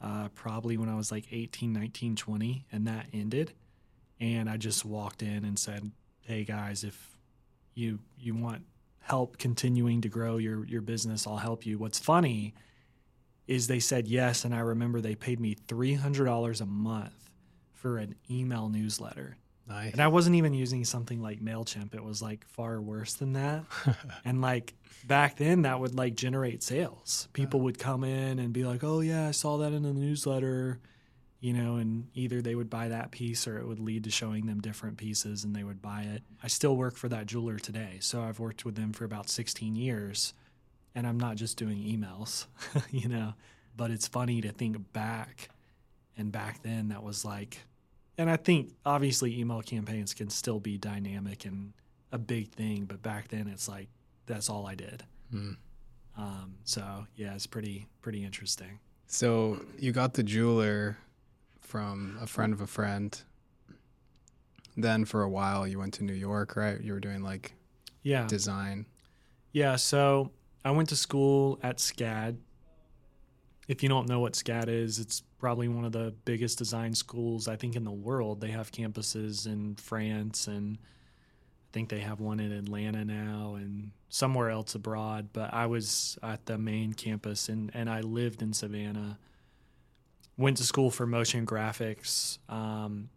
uh, 0.00 0.30
probably 0.30 0.78
when 0.78 0.88
I 0.88 0.94
was 0.94 1.12
like 1.12 1.26
18, 1.30 1.74
19, 1.74 2.16
20, 2.16 2.64
and 2.72 2.86
that 2.86 3.08
ended. 3.12 3.52
And 4.18 4.48
I 4.48 4.56
just 4.56 4.86
walked 4.86 5.22
in 5.22 5.44
and 5.44 5.58
said, 5.58 5.92
Hey 6.22 6.44
guys, 6.44 6.82
if 6.82 7.18
you 7.74 7.98
you 8.18 8.34
want 8.34 8.62
help 9.00 9.36
continuing 9.36 10.00
to 10.00 10.08
grow 10.08 10.38
your 10.38 10.64
your 10.64 10.80
business, 10.80 11.26
I'll 11.26 11.36
help 11.36 11.66
you. 11.66 11.76
What's 11.76 11.98
funny 11.98 12.54
is 13.48 13.66
they 13.66 13.80
said 13.80 14.06
yes, 14.06 14.44
and 14.44 14.54
I 14.54 14.60
remember 14.60 15.00
they 15.00 15.16
paid 15.16 15.40
me 15.40 15.56
three 15.66 15.94
hundred 15.94 16.26
dollars 16.26 16.60
a 16.60 16.66
month 16.66 17.30
for 17.72 17.98
an 17.98 18.14
email 18.30 18.68
newsletter. 18.68 19.36
Nice. 19.66 19.92
And 19.92 20.00
I 20.00 20.08
wasn't 20.08 20.36
even 20.36 20.54
using 20.54 20.84
something 20.84 21.20
like 21.20 21.40
MailChimp. 21.40 21.94
It 21.94 22.02
was 22.02 22.22
like 22.22 22.46
far 22.46 22.80
worse 22.80 23.14
than 23.14 23.34
that. 23.34 23.64
and 24.24 24.40
like 24.40 24.74
back 25.06 25.36
then 25.36 25.62
that 25.62 25.78
would 25.78 25.94
like 25.94 26.14
generate 26.14 26.62
sales. 26.62 27.24
Uh-huh. 27.24 27.30
People 27.34 27.60
would 27.60 27.78
come 27.78 28.04
in 28.04 28.38
and 28.38 28.52
be 28.52 28.64
like, 28.64 28.84
"Oh 28.84 29.00
yeah, 29.00 29.28
I 29.28 29.32
saw 29.32 29.58
that 29.58 29.72
in 29.72 29.82
the 29.82 29.92
newsletter." 29.92 30.78
You 31.40 31.52
know, 31.52 31.76
and 31.76 32.08
either 32.14 32.42
they 32.42 32.56
would 32.56 32.68
buy 32.68 32.88
that 32.88 33.12
piece 33.12 33.46
or 33.46 33.58
it 33.58 33.66
would 33.66 33.78
lead 33.78 34.04
to 34.04 34.10
showing 34.10 34.46
them 34.46 34.60
different 34.60 34.96
pieces 34.96 35.44
and 35.44 35.54
they 35.54 35.62
would 35.62 35.80
buy 35.80 36.02
it. 36.02 36.24
I 36.42 36.48
still 36.48 36.76
work 36.76 36.96
for 36.96 37.08
that 37.10 37.26
jeweler 37.26 37.60
today. 37.60 37.98
So 38.00 38.20
I've 38.20 38.40
worked 38.40 38.64
with 38.64 38.74
them 38.74 38.92
for 38.92 39.04
about 39.04 39.28
16 39.28 39.76
years 39.76 40.34
and 40.98 41.06
I'm 41.06 41.18
not 41.20 41.36
just 41.36 41.56
doing 41.56 41.78
emails, 41.78 42.46
you 42.90 43.08
know. 43.08 43.34
But 43.76 43.92
it's 43.92 44.08
funny 44.08 44.40
to 44.40 44.50
think 44.50 44.92
back 44.92 45.48
and 46.16 46.32
back 46.32 46.62
then 46.64 46.88
that 46.88 47.04
was 47.04 47.24
like 47.24 47.58
and 48.18 48.28
I 48.28 48.36
think 48.36 48.72
obviously 48.84 49.38
email 49.38 49.62
campaigns 49.62 50.12
can 50.12 50.28
still 50.28 50.58
be 50.58 50.76
dynamic 50.76 51.44
and 51.44 51.72
a 52.10 52.18
big 52.18 52.50
thing, 52.50 52.84
but 52.86 53.00
back 53.00 53.28
then 53.28 53.46
it's 53.46 53.68
like 53.68 53.88
that's 54.26 54.50
all 54.50 54.66
I 54.66 54.74
did. 54.74 55.04
Hmm. 55.30 55.52
Um, 56.16 56.56
so 56.64 57.06
yeah, 57.14 57.34
it's 57.34 57.46
pretty 57.46 57.86
pretty 58.02 58.24
interesting. 58.24 58.80
So 59.06 59.60
you 59.78 59.92
got 59.92 60.14
the 60.14 60.24
jeweler 60.24 60.98
from 61.60 62.18
a 62.20 62.26
friend 62.26 62.52
of 62.52 62.60
a 62.60 62.66
friend. 62.66 63.16
Then 64.76 65.04
for 65.04 65.22
a 65.22 65.28
while 65.28 65.66
you 65.68 65.78
went 65.78 65.94
to 65.94 66.04
New 66.04 66.12
York, 66.12 66.56
right? 66.56 66.80
You 66.80 66.92
were 66.94 67.00
doing 67.00 67.22
like 67.22 67.54
Yeah, 68.02 68.26
design. 68.26 68.86
yeah. 69.52 69.76
So 69.76 70.30
I 70.68 70.70
went 70.70 70.90
to 70.90 70.96
school 70.96 71.58
at 71.62 71.78
SCAD, 71.78 72.36
if 73.68 73.82
you 73.82 73.88
don't 73.88 74.06
know 74.06 74.20
what 74.20 74.34
SCAD 74.34 74.68
is, 74.68 74.98
it's 74.98 75.22
probably 75.38 75.66
one 75.66 75.86
of 75.86 75.92
the 75.92 76.14
biggest 76.26 76.58
design 76.58 76.94
schools 76.94 77.48
I 77.48 77.56
think 77.56 77.74
in 77.74 77.84
the 77.84 77.90
world. 77.90 78.42
They 78.42 78.50
have 78.50 78.70
campuses 78.70 79.46
in 79.46 79.76
France 79.76 80.46
and 80.46 80.76
I 80.76 81.68
think 81.72 81.88
they 81.88 82.00
have 82.00 82.20
one 82.20 82.38
in 82.38 82.52
Atlanta 82.52 83.02
now 83.02 83.54
and 83.54 83.92
somewhere 84.10 84.50
else 84.50 84.74
abroad. 84.74 85.28
But 85.32 85.54
I 85.54 85.64
was 85.64 86.18
at 86.22 86.44
the 86.44 86.58
main 86.58 86.92
campus 86.92 87.48
and, 87.48 87.70
and 87.72 87.88
I 87.88 88.00
lived 88.00 88.42
in 88.42 88.52
Savannah. 88.52 89.18
Went 90.36 90.58
to 90.58 90.64
school 90.64 90.90
for 90.90 91.06
motion 91.06 91.46
graphics. 91.46 92.38
Um, 92.48 93.08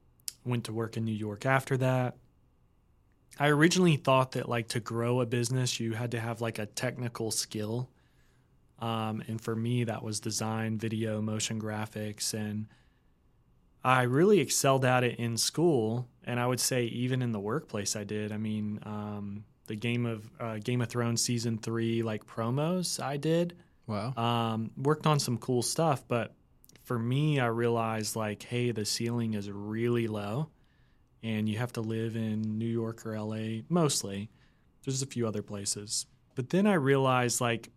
went 0.46 0.64
to 0.66 0.74
work 0.74 0.96
in 0.96 1.04
New 1.04 1.12
York 1.12 1.46
after 1.46 1.76
that. 1.78 2.16
I 3.40 3.48
originally 3.48 3.96
thought 3.96 4.34
that 4.34 4.48
like 4.48 4.68
to 4.70 4.80
grow 4.80 5.22
a 5.22 5.26
business, 5.26 5.80
you 5.80 5.94
had 5.94 6.12
to 6.12 6.20
have 6.20 6.42
like 6.42 6.60
a 6.60 6.66
technical 6.66 7.32
skill 7.32 7.90
um, 8.82 9.24
and 9.28 9.40
for 9.40 9.56
me, 9.56 9.84
that 9.84 10.04
was 10.04 10.20
design, 10.20 10.78
video, 10.78 11.22
motion 11.22 11.62
graphics. 11.62 12.34
And 12.34 12.66
I 13.84 14.04
really 14.04 14.40
excelled 14.40 14.84
at 14.84 15.04
it 15.04 15.20
in 15.20 15.38
school. 15.38 16.08
And 16.24 16.40
I 16.40 16.48
would 16.48 16.60
say, 16.60 16.86
even 16.86 17.22
in 17.22 17.32
the 17.32 17.40
workplace, 17.40 17.96
I 17.96 18.04
did. 18.04 18.32
I 18.32 18.38
mean, 18.38 18.80
um, 18.84 19.46
the 19.68 19.76
Game 19.76 20.06
of 20.06 20.30
uh, 20.40 20.58
Game 20.58 20.82
of 20.82 20.90
Thrones 20.90 21.22
season 21.22 21.60
three, 21.60 22.02
like 22.02 22.26
promos, 22.26 23.02
I 23.02 23.18
did. 23.18 23.56
Wow. 23.86 24.14
Um, 24.16 24.72
worked 24.78 25.06
on 25.06 25.20
some 25.20 25.38
cool 25.38 25.62
stuff. 25.62 26.04
But 26.08 26.34
for 26.84 26.98
me, 26.98 27.40
I 27.40 27.48
realized, 27.48 28.16
like, 28.16 28.42
hey, 28.42 28.72
the 28.72 28.86
ceiling 28.86 29.36
is 29.36 29.52
really 29.52 30.08
low. 30.08 30.50
And 31.24 31.48
you 31.48 31.58
have 31.58 31.74
to 31.74 31.82
live 31.82 32.16
in 32.16 32.58
New 32.58 32.66
York 32.66 33.06
or 33.06 33.20
LA 33.20 33.62
mostly. 33.70 34.30
There's 34.84 35.02
a 35.02 35.08
few 35.08 35.28
other 35.28 35.44
places. 35.44 36.08
But 36.34 36.50
then 36.50 36.66
I 36.66 36.74
realized, 36.74 37.42
like, 37.42 37.70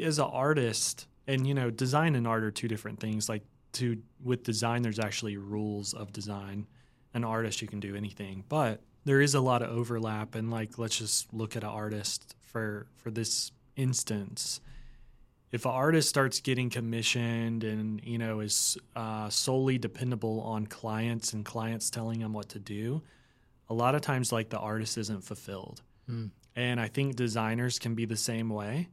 as 0.00 0.18
an 0.18 0.28
artist, 0.30 1.06
and 1.26 1.46
you 1.46 1.54
know, 1.54 1.70
design 1.70 2.14
and 2.14 2.26
art 2.26 2.44
are 2.44 2.50
two 2.50 2.68
different 2.68 3.00
things. 3.00 3.28
Like 3.28 3.42
to 3.72 3.98
with 4.22 4.42
design, 4.42 4.82
there's 4.82 4.98
actually 4.98 5.36
rules 5.36 5.94
of 5.94 6.12
design. 6.12 6.66
An 7.14 7.24
artist, 7.24 7.60
you 7.60 7.68
can 7.68 7.80
do 7.80 7.94
anything, 7.94 8.44
but 8.48 8.80
there 9.04 9.20
is 9.20 9.34
a 9.34 9.40
lot 9.40 9.62
of 9.62 9.70
overlap. 9.70 10.34
And 10.34 10.50
like, 10.50 10.78
let's 10.78 10.98
just 10.98 11.32
look 11.32 11.56
at 11.56 11.64
an 11.64 11.70
artist 11.70 12.34
for 12.40 12.86
for 12.96 13.10
this 13.10 13.52
instance. 13.76 14.60
If 15.52 15.66
an 15.66 15.70
artist 15.70 16.08
starts 16.08 16.40
getting 16.40 16.70
commissioned 16.70 17.62
and 17.62 18.02
you 18.02 18.18
know 18.18 18.40
is 18.40 18.76
uh, 18.96 19.28
solely 19.28 19.78
dependable 19.78 20.40
on 20.40 20.66
clients 20.66 21.32
and 21.34 21.44
clients 21.44 21.90
telling 21.90 22.20
them 22.20 22.32
what 22.32 22.48
to 22.50 22.58
do, 22.58 23.02
a 23.68 23.74
lot 23.74 23.94
of 23.94 24.00
times 24.00 24.32
like 24.32 24.48
the 24.48 24.58
artist 24.58 24.98
isn't 24.98 25.22
fulfilled. 25.22 25.82
Mm. 26.10 26.30
And 26.56 26.80
I 26.80 26.88
think 26.88 27.16
designers 27.16 27.78
can 27.78 27.94
be 27.94 28.04
the 28.04 28.16
same 28.16 28.48
way 28.48 28.88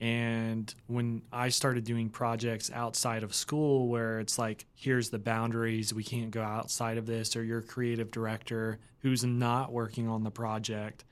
and 0.00 0.74
when 0.86 1.22
I 1.32 1.48
started 1.50 1.84
doing 1.84 2.10
projects 2.10 2.70
outside 2.72 3.22
of 3.22 3.34
school, 3.34 3.88
where 3.88 4.20
it's 4.20 4.38
like, 4.38 4.66
here's 4.74 5.10
the 5.10 5.18
boundaries, 5.18 5.94
we 5.94 6.04
can't 6.04 6.30
go 6.30 6.42
outside 6.42 6.98
of 6.98 7.06
this, 7.06 7.36
or 7.36 7.44
your 7.44 7.62
creative 7.62 8.10
director 8.10 8.80
who's 8.98 9.24
not 9.24 9.72
working 9.72 10.08
on 10.08 10.24
the 10.24 10.30
project 10.30 11.04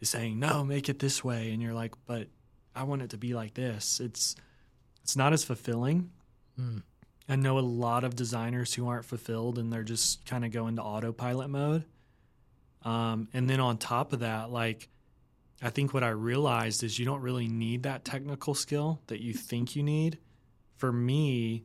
is 0.00 0.10
saying, 0.10 0.38
no, 0.38 0.64
make 0.64 0.88
it 0.88 0.98
this 0.98 1.22
way. 1.22 1.52
And 1.52 1.62
you're 1.62 1.74
like, 1.74 1.94
but 2.06 2.28
I 2.74 2.84
want 2.84 3.02
it 3.02 3.10
to 3.10 3.18
be 3.18 3.34
like 3.34 3.54
this. 3.54 4.00
It's, 4.00 4.36
it's 5.02 5.16
not 5.16 5.32
as 5.32 5.44
fulfilling. 5.44 6.10
Mm. 6.58 6.82
I 7.28 7.36
know 7.36 7.58
a 7.58 7.60
lot 7.60 8.04
of 8.04 8.16
designers 8.16 8.74
who 8.74 8.88
aren't 8.88 9.04
fulfilled 9.04 9.58
and 9.58 9.72
they're 9.72 9.82
just 9.82 10.24
kind 10.24 10.44
of 10.44 10.52
going 10.52 10.76
to 10.76 10.82
autopilot 10.82 11.50
mode. 11.50 11.84
Um, 12.82 13.28
and 13.34 13.50
then 13.50 13.60
on 13.60 13.76
top 13.76 14.12
of 14.12 14.20
that, 14.20 14.50
like, 14.50 14.88
I 15.60 15.70
think 15.70 15.92
what 15.92 16.04
I 16.04 16.10
realized 16.10 16.82
is 16.82 16.98
you 16.98 17.04
don't 17.04 17.20
really 17.20 17.48
need 17.48 17.82
that 17.82 18.04
technical 18.04 18.54
skill 18.54 19.00
that 19.08 19.20
you 19.20 19.34
think 19.34 19.74
you 19.74 19.82
need. 19.82 20.18
For 20.76 20.92
me, 20.92 21.64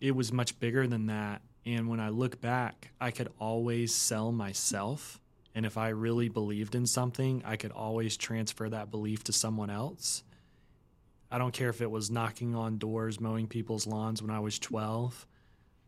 it 0.00 0.14
was 0.14 0.32
much 0.32 0.60
bigger 0.60 0.86
than 0.86 1.06
that. 1.06 1.42
And 1.64 1.88
when 1.88 2.00
I 2.00 2.10
look 2.10 2.40
back, 2.40 2.90
I 3.00 3.10
could 3.10 3.28
always 3.38 3.94
sell 3.94 4.32
myself. 4.32 5.20
And 5.54 5.64
if 5.64 5.78
I 5.78 5.88
really 5.88 6.28
believed 6.28 6.74
in 6.74 6.86
something, 6.86 7.42
I 7.44 7.56
could 7.56 7.72
always 7.72 8.16
transfer 8.16 8.68
that 8.68 8.90
belief 8.90 9.24
to 9.24 9.32
someone 9.32 9.70
else. 9.70 10.22
I 11.32 11.38
don't 11.38 11.52
care 11.52 11.70
if 11.70 11.80
it 11.80 11.90
was 11.90 12.10
knocking 12.10 12.54
on 12.54 12.76
doors, 12.76 13.18
mowing 13.18 13.46
people's 13.46 13.86
lawns 13.86 14.20
when 14.20 14.30
I 14.30 14.38
was 14.38 14.58
12, 14.58 15.26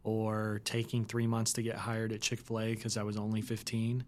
or 0.02 0.62
taking 0.64 1.04
three 1.04 1.26
months 1.26 1.52
to 1.54 1.62
get 1.62 1.76
hired 1.76 2.12
at 2.12 2.22
Chick 2.22 2.40
fil 2.40 2.60
A 2.60 2.74
because 2.74 2.96
I 2.96 3.02
was 3.02 3.18
only 3.18 3.42
15. 3.42 4.04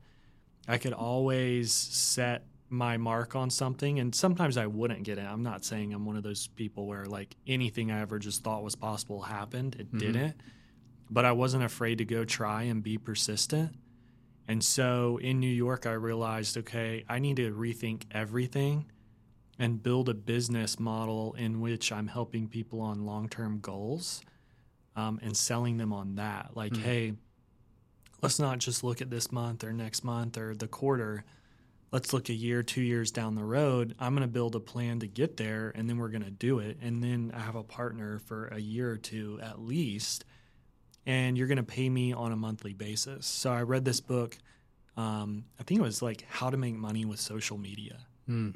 I 0.67 0.79
could 0.79 0.95
always 0.95 1.73
set 1.73 2.47
my 2.69 2.97
mark 2.97 3.37
on 3.37 3.51
something 3.51 4.01
and 4.01 4.15
sometimes 4.15 4.57
I 4.57 4.67
wouldn't 4.67 5.05
get 5.05 5.19
it. 5.19 5.27
I'm 5.27 5.43
not 5.43 5.65
saying 5.65 5.93
I'm 5.93 6.05
one 6.05 6.17
of 6.17 6.23
those 6.23 6.49
people 6.49 6.87
where 6.87 7.05
like 7.05 7.37
anything 7.47 7.93
I 7.93 8.01
ever 8.01 8.19
just 8.19 8.43
thought 8.43 8.65
was 8.65 8.75
possible 8.75 9.23
happened. 9.23 9.77
It 9.79 9.89
mm-hmm. 9.89 9.99
didn't. 9.99 10.41
But 11.09 11.25
I 11.25 11.33
wasn't 11.33 11.63
afraid 11.63 11.99
to 11.99 12.05
go 12.05 12.25
try 12.25 12.65
and 12.65 12.83
be 12.83 12.99
persistent. 12.99 13.73
And 14.49 14.65
so 14.65 15.19
in 15.19 15.39
New 15.39 15.47
York 15.47 15.87
I 15.87 15.93
realized 15.93 16.57
okay, 16.57 17.05
I 17.09 17.19
need 17.21 17.37
to 17.37 17.53
rethink 17.53 18.05
everything 18.11 18.87
and 19.59 19.83
build 19.83 20.09
a 20.09 20.15
business 20.15 20.79
model 20.79 21.35
in 21.39 21.61
which 21.61 21.93
I'm 21.93 22.09
helping 22.09 22.49
people 22.49 22.81
on 22.81 23.07
long-term 23.07 23.61
goals 23.61 24.23
um, 24.95 25.19
and 25.23 25.37
selling 25.37 25.79
them 25.79 25.93
on 25.93 26.17
that. 26.17 26.51
Like, 26.55 26.73
mm-hmm. 26.73 26.85
hey, 26.85 27.13
let's 28.23 28.39
not 28.39 28.59
just 28.59 28.85
look 28.85 29.01
at 29.01 29.11
this 29.11 29.33
month 29.33 29.65
or 29.65 29.73
next 29.73 30.05
month 30.05 30.37
or 30.37 30.55
the 30.55 30.69
quarter 30.69 31.25
let's 31.93 32.13
look 32.13 32.29
a 32.29 32.35
year, 32.35 32.63
two 32.63 32.83
years 32.83 33.11
down 33.11 33.35
the 33.35 33.45
road. 33.45 33.95
I'm 33.99 34.15
going 34.15 34.27
to 34.27 34.33
build 34.33 34.55
a 34.55 34.61
plan 34.61 35.01
to 35.01 35.07
get 35.07 35.37
there, 35.37 35.73
and 35.75 35.89
then 35.89 35.99
we're 35.99 36.09
going 36.09 36.25
to 36.25 36.31
do 36.31 36.59
it. 36.59 36.79
And 36.83 37.03
then 37.03 37.33
I 37.35 37.41
have 37.41 37.55
a 37.55 37.63
partner 37.63 38.19
for 38.19 38.49
a 38.49 38.59
year 38.59 38.91
or 38.91 38.97
two 38.97 39.39
at 39.43 39.61
least, 39.61 40.25
and 41.07 41.39
you're 41.39 41.47
going 41.47 41.57
to 41.57 41.63
pay 41.63 41.89
me 41.89 42.13
on 42.13 42.33
a 42.33 42.37
monthly 42.37 42.73
basis. 42.73 43.27
So 43.27 43.51
I 43.51 43.63
read 43.63 43.85
this 43.85 44.01
book. 44.01 44.37
Um, 44.97 45.45
I 45.61 45.63
think 45.63 45.81
it 45.81 45.83
was 45.83 46.03
like 46.03 46.25
How 46.29 46.51
to 46.51 46.57
Make 46.57 46.75
Money 46.75 47.05
with 47.05 47.21
Social 47.21 47.59
Media. 47.59 47.99
Mm. 48.29 48.55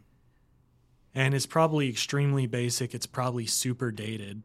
And 1.14 1.34
it's 1.34 1.46
probably 1.46 1.88
extremely 1.88 2.46
basic. 2.46 2.94
It's 2.94 3.06
probably 3.06 3.46
super 3.46 3.90
dated. 3.90 4.42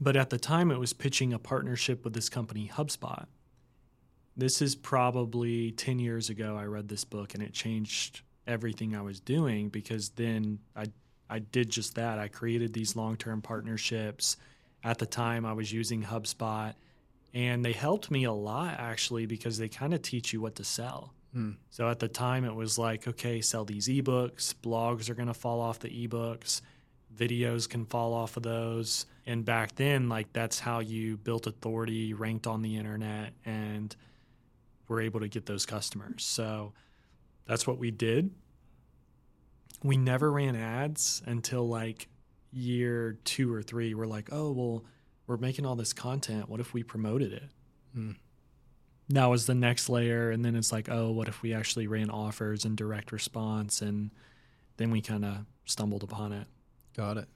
But 0.00 0.16
at 0.16 0.30
the 0.30 0.38
time, 0.38 0.70
it 0.70 0.78
was 0.78 0.92
pitching 0.92 1.32
a 1.32 1.38
partnership 1.38 2.04
with 2.04 2.12
this 2.12 2.28
company, 2.28 2.70
HubSpot 2.72 3.26
this 4.36 4.62
is 4.62 4.74
probably 4.74 5.72
10 5.72 5.98
years 5.98 6.30
ago 6.30 6.56
I 6.56 6.64
read 6.64 6.88
this 6.88 7.04
book 7.04 7.34
and 7.34 7.42
it 7.42 7.52
changed 7.52 8.22
everything 8.46 8.96
I 8.96 9.02
was 9.02 9.20
doing 9.20 9.68
because 9.68 10.10
then 10.10 10.58
I 10.74 10.86
I 11.30 11.38
did 11.38 11.70
just 11.70 11.94
that. 11.94 12.18
I 12.18 12.28
created 12.28 12.74
these 12.74 12.94
long-term 12.94 13.40
partnerships. 13.40 14.36
At 14.84 14.98
the 14.98 15.06
time 15.06 15.46
I 15.46 15.54
was 15.54 15.72
using 15.72 16.02
HubSpot 16.02 16.74
and 17.32 17.64
they 17.64 17.72
helped 17.72 18.10
me 18.10 18.24
a 18.24 18.32
lot 18.32 18.74
actually 18.78 19.24
because 19.26 19.56
they 19.56 19.68
kind 19.68 19.94
of 19.94 20.02
teach 20.02 20.32
you 20.32 20.40
what 20.40 20.56
to 20.56 20.64
sell. 20.64 21.14
Hmm. 21.32 21.52
So 21.70 21.88
at 21.88 21.98
the 21.98 22.08
time 22.08 22.44
it 22.44 22.54
was 22.54 22.78
like, 22.78 23.08
okay, 23.08 23.40
sell 23.40 23.64
these 23.64 23.88
ebooks, 23.88 24.54
blogs 24.62 25.08
are 25.08 25.14
going 25.14 25.28
to 25.28 25.34
fall 25.34 25.60
off 25.60 25.78
the 25.78 25.88
ebooks, 25.88 26.60
videos 27.16 27.68
can 27.68 27.86
fall 27.86 28.12
off 28.12 28.36
of 28.36 28.42
those. 28.42 29.06
And 29.26 29.44
back 29.44 29.74
then 29.76 30.08
like 30.08 30.32
that's 30.32 30.58
how 30.58 30.80
you 30.80 31.16
built 31.16 31.46
authority, 31.46 32.12
ranked 32.12 32.46
on 32.46 32.62
the 32.62 32.76
internet 32.76 33.32
and 33.44 33.94
we're 34.88 35.00
able 35.00 35.20
to 35.20 35.28
get 35.28 35.46
those 35.46 35.64
customers. 35.64 36.24
So 36.24 36.72
that's 37.46 37.66
what 37.66 37.78
we 37.78 37.90
did. 37.90 38.30
We 39.82 39.96
never 39.96 40.30
ran 40.30 40.54
ads 40.54 41.22
until 41.26 41.66
like 41.66 42.08
year 42.52 43.18
two 43.24 43.52
or 43.52 43.62
three. 43.62 43.94
We're 43.94 44.06
like, 44.06 44.28
oh, 44.30 44.52
well, 44.52 44.84
we're 45.26 45.38
making 45.38 45.64
all 45.64 45.76
this 45.76 45.92
content. 45.92 46.48
What 46.48 46.60
if 46.60 46.74
we 46.74 46.82
promoted 46.82 47.32
it? 47.32 47.48
Hmm. 47.94 48.12
That 49.12 49.26
was 49.26 49.46
the 49.46 49.54
next 49.54 49.88
layer. 49.88 50.30
And 50.30 50.44
then 50.44 50.56
it's 50.56 50.72
like, 50.72 50.88
oh, 50.88 51.10
what 51.10 51.28
if 51.28 51.42
we 51.42 51.52
actually 51.52 51.86
ran 51.86 52.10
offers 52.10 52.64
and 52.64 52.76
direct 52.76 53.12
response? 53.12 53.82
And 53.82 54.10
then 54.78 54.90
we 54.90 55.00
kind 55.00 55.24
of 55.24 55.44
stumbled 55.66 56.02
upon 56.02 56.32
it. 56.32 56.46
Got 56.96 57.18
it. 57.18 57.28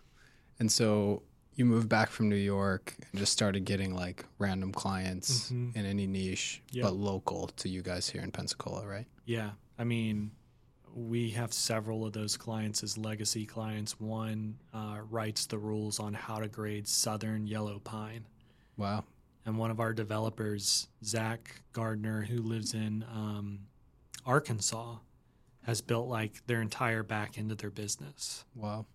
And 0.58 0.72
so 0.72 1.22
you 1.54 1.64
moved 1.64 1.88
back 1.88 2.10
from 2.10 2.28
New 2.28 2.36
York 2.36 2.94
and 2.98 3.18
just 3.18 3.32
started 3.32 3.64
getting 3.64 3.94
like 3.94 4.24
random 4.38 4.72
clients 4.72 5.50
mm-hmm. 5.50 5.78
in 5.78 5.86
any 5.86 6.06
niche, 6.06 6.62
yep. 6.70 6.84
but 6.84 6.94
local 6.94 7.48
to 7.48 7.68
you 7.68 7.82
guys 7.82 8.08
here 8.08 8.22
in 8.22 8.30
Pensacola, 8.30 8.86
right? 8.86 9.06
Yeah. 9.24 9.50
I 9.78 9.84
mean, 9.84 10.30
we 10.94 11.30
have 11.30 11.52
several 11.52 12.06
of 12.06 12.14
those 12.14 12.36
clients 12.38 12.82
as 12.82 12.96
legacy 12.96 13.44
clients. 13.44 14.00
One 14.00 14.56
uh, 14.72 15.00
writes 15.10 15.44
the 15.44 15.58
rules 15.58 16.00
on 16.00 16.14
how 16.14 16.38
to 16.38 16.48
grade 16.48 16.88
southern 16.88 17.46
yellow 17.46 17.80
pine. 17.80 18.24
Wow. 18.78 19.04
And 19.46 19.56
one 19.56 19.70
of 19.70 19.78
our 19.78 19.92
developers, 19.92 20.88
Zach 21.04 21.62
Gardner, 21.72 22.22
who 22.22 22.42
lives 22.42 22.74
in 22.74 23.04
um, 23.10 23.60
Arkansas, 24.26 24.96
has 25.62 25.80
built 25.80 26.08
like 26.08 26.44
their 26.46 26.60
entire 26.60 27.04
back 27.04 27.38
end 27.38 27.52
of 27.52 27.58
their 27.58 27.70
business. 27.70 28.44
Wow. 28.56 28.86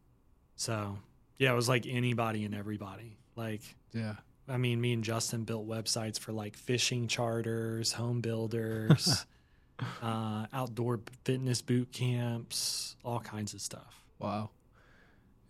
So 0.57 0.97
yeah, 1.37 1.53
it 1.53 1.55
was 1.55 1.69
like 1.69 1.87
anybody 1.87 2.45
and 2.45 2.53
everybody. 2.53 3.17
Like, 3.35 3.61
yeah. 3.93 4.15
I 4.47 4.57
mean, 4.57 4.81
me 4.81 4.93
and 4.93 5.03
Justin 5.03 5.43
built 5.43 5.67
websites 5.67 6.19
for 6.19 6.33
like 6.33 6.57
fishing 6.57 7.07
charters, 7.07 7.93
home 7.93 8.19
builders, 8.19 9.25
uh, 10.03 10.45
outdoor 10.53 10.99
fitness 11.23 11.61
boot 11.61 11.91
camps, 11.91 12.95
all 13.03 13.19
kinds 13.21 13.53
of 13.53 13.61
stuff. 13.61 14.03
Wow. 14.19 14.49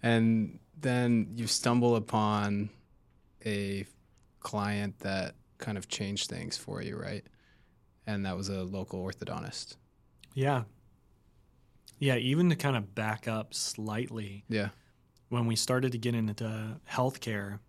And 0.03 0.59
then 0.79 1.31
you 1.35 1.47
stumble 1.47 1.95
upon 1.95 2.69
a 3.45 3.85
client 4.41 4.99
that 4.99 5.35
kind 5.57 5.77
of 5.77 5.87
changed 5.87 6.29
things 6.29 6.57
for 6.57 6.81
you, 6.81 6.97
right? 6.97 7.23
And 8.05 8.25
that 8.25 8.35
was 8.35 8.49
a 8.49 8.63
local 8.63 9.03
orthodontist. 9.03 9.77
Yeah. 10.33 10.63
Yeah, 11.99 12.15
even 12.15 12.49
to 12.49 12.55
kind 12.55 12.75
of 12.75 12.95
back 12.95 13.27
up 13.27 13.53
slightly. 13.53 14.43
Yeah. 14.49 14.69
When 15.29 15.45
we 15.45 15.55
started 15.55 15.91
to 15.93 15.97
get 15.97 16.15
into 16.15 16.79
healthcare, 16.89 17.59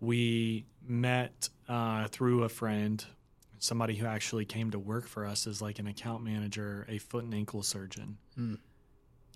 we 0.00 0.64
met 0.86 1.48
uh, 1.68 2.08
through 2.08 2.44
a 2.44 2.48
friend, 2.48 3.04
somebody 3.58 3.96
who 3.96 4.06
actually 4.06 4.44
came 4.44 4.70
to 4.70 4.78
work 4.78 5.06
for 5.06 5.26
us 5.26 5.46
as 5.46 5.60
like 5.60 5.78
an 5.78 5.86
account 5.86 6.22
manager, 6.22 6.86
a 6.88 6.98
foot 6.98 7.24
and 7.24 7.34
ankle 7.34 7.62
surgeon. 7.62 8.18
Mm. 8.38 8.58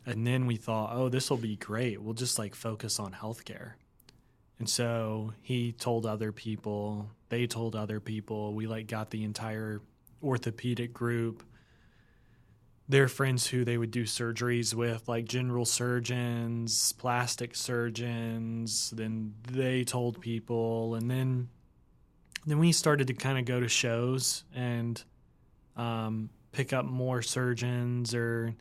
And 0.07 0.27
then 0.27 0.47
we 0.47 0.57
thought, 0.57 0.91
oh, 0.93 1.09
this 1.09 1.29
will 1.29 1.37
be 1.37 1.57
great. 1.57 2.01
We'll 2.01 2.15
just 2.15 2.39
like 2.39 2.55
focus 2.55 3.01
on 3.01 3.13
healthcare. 3.13 3.73
And 4.59 4.69
so 4.69 5.35
he 5.43 5.73
told 5.73 6.07
other 6.07 6.33
people, 6.33 7.11
they 7.29 7.47
told 7.47 7.77
other 7.77 8.01
people. 8.01 8.55
We 8.55 8.67
like 8.67 8.87
got 8.87 9.11
the 9.11 9.25
entire 9.25 9.83
orthopedic 10.23 10.93
group, 10.95 11.43
their 12.89 13.09
friends 13.09 13.47
who 13.47 13.65
they 13.65 13.77
would 13.77 13.91
do 13.91 14.05
surgeries 14.05 14.73
with, 14.73 15.09
like 15.09 15.27
general 15.27 15.65
surgeons, 15.65 16.93
plastic 16.93 17.55
surgeons. 17.55 18.91
Then 18.91 19.35
they 19.51 19.85
told 19.85 20.21
people, 20.21 20.95
and 20.95 21.11
then 21.11 21.49
then 22.47 22.59
we 22.61 22.71
started 22.71 23.09
to 23.09 23.15
kind 23.15 23.39
of 23.39 23.45
go 23.45 23.59
to 23.59 23.69
shows 23.69 24.45
and 24.55 25.03
um, 25.77 26.31
pick 26.53 26.73
up 26.73 26.85
more 26.85 27.21
surgeons 27.21 28.15
or 28.15 28.55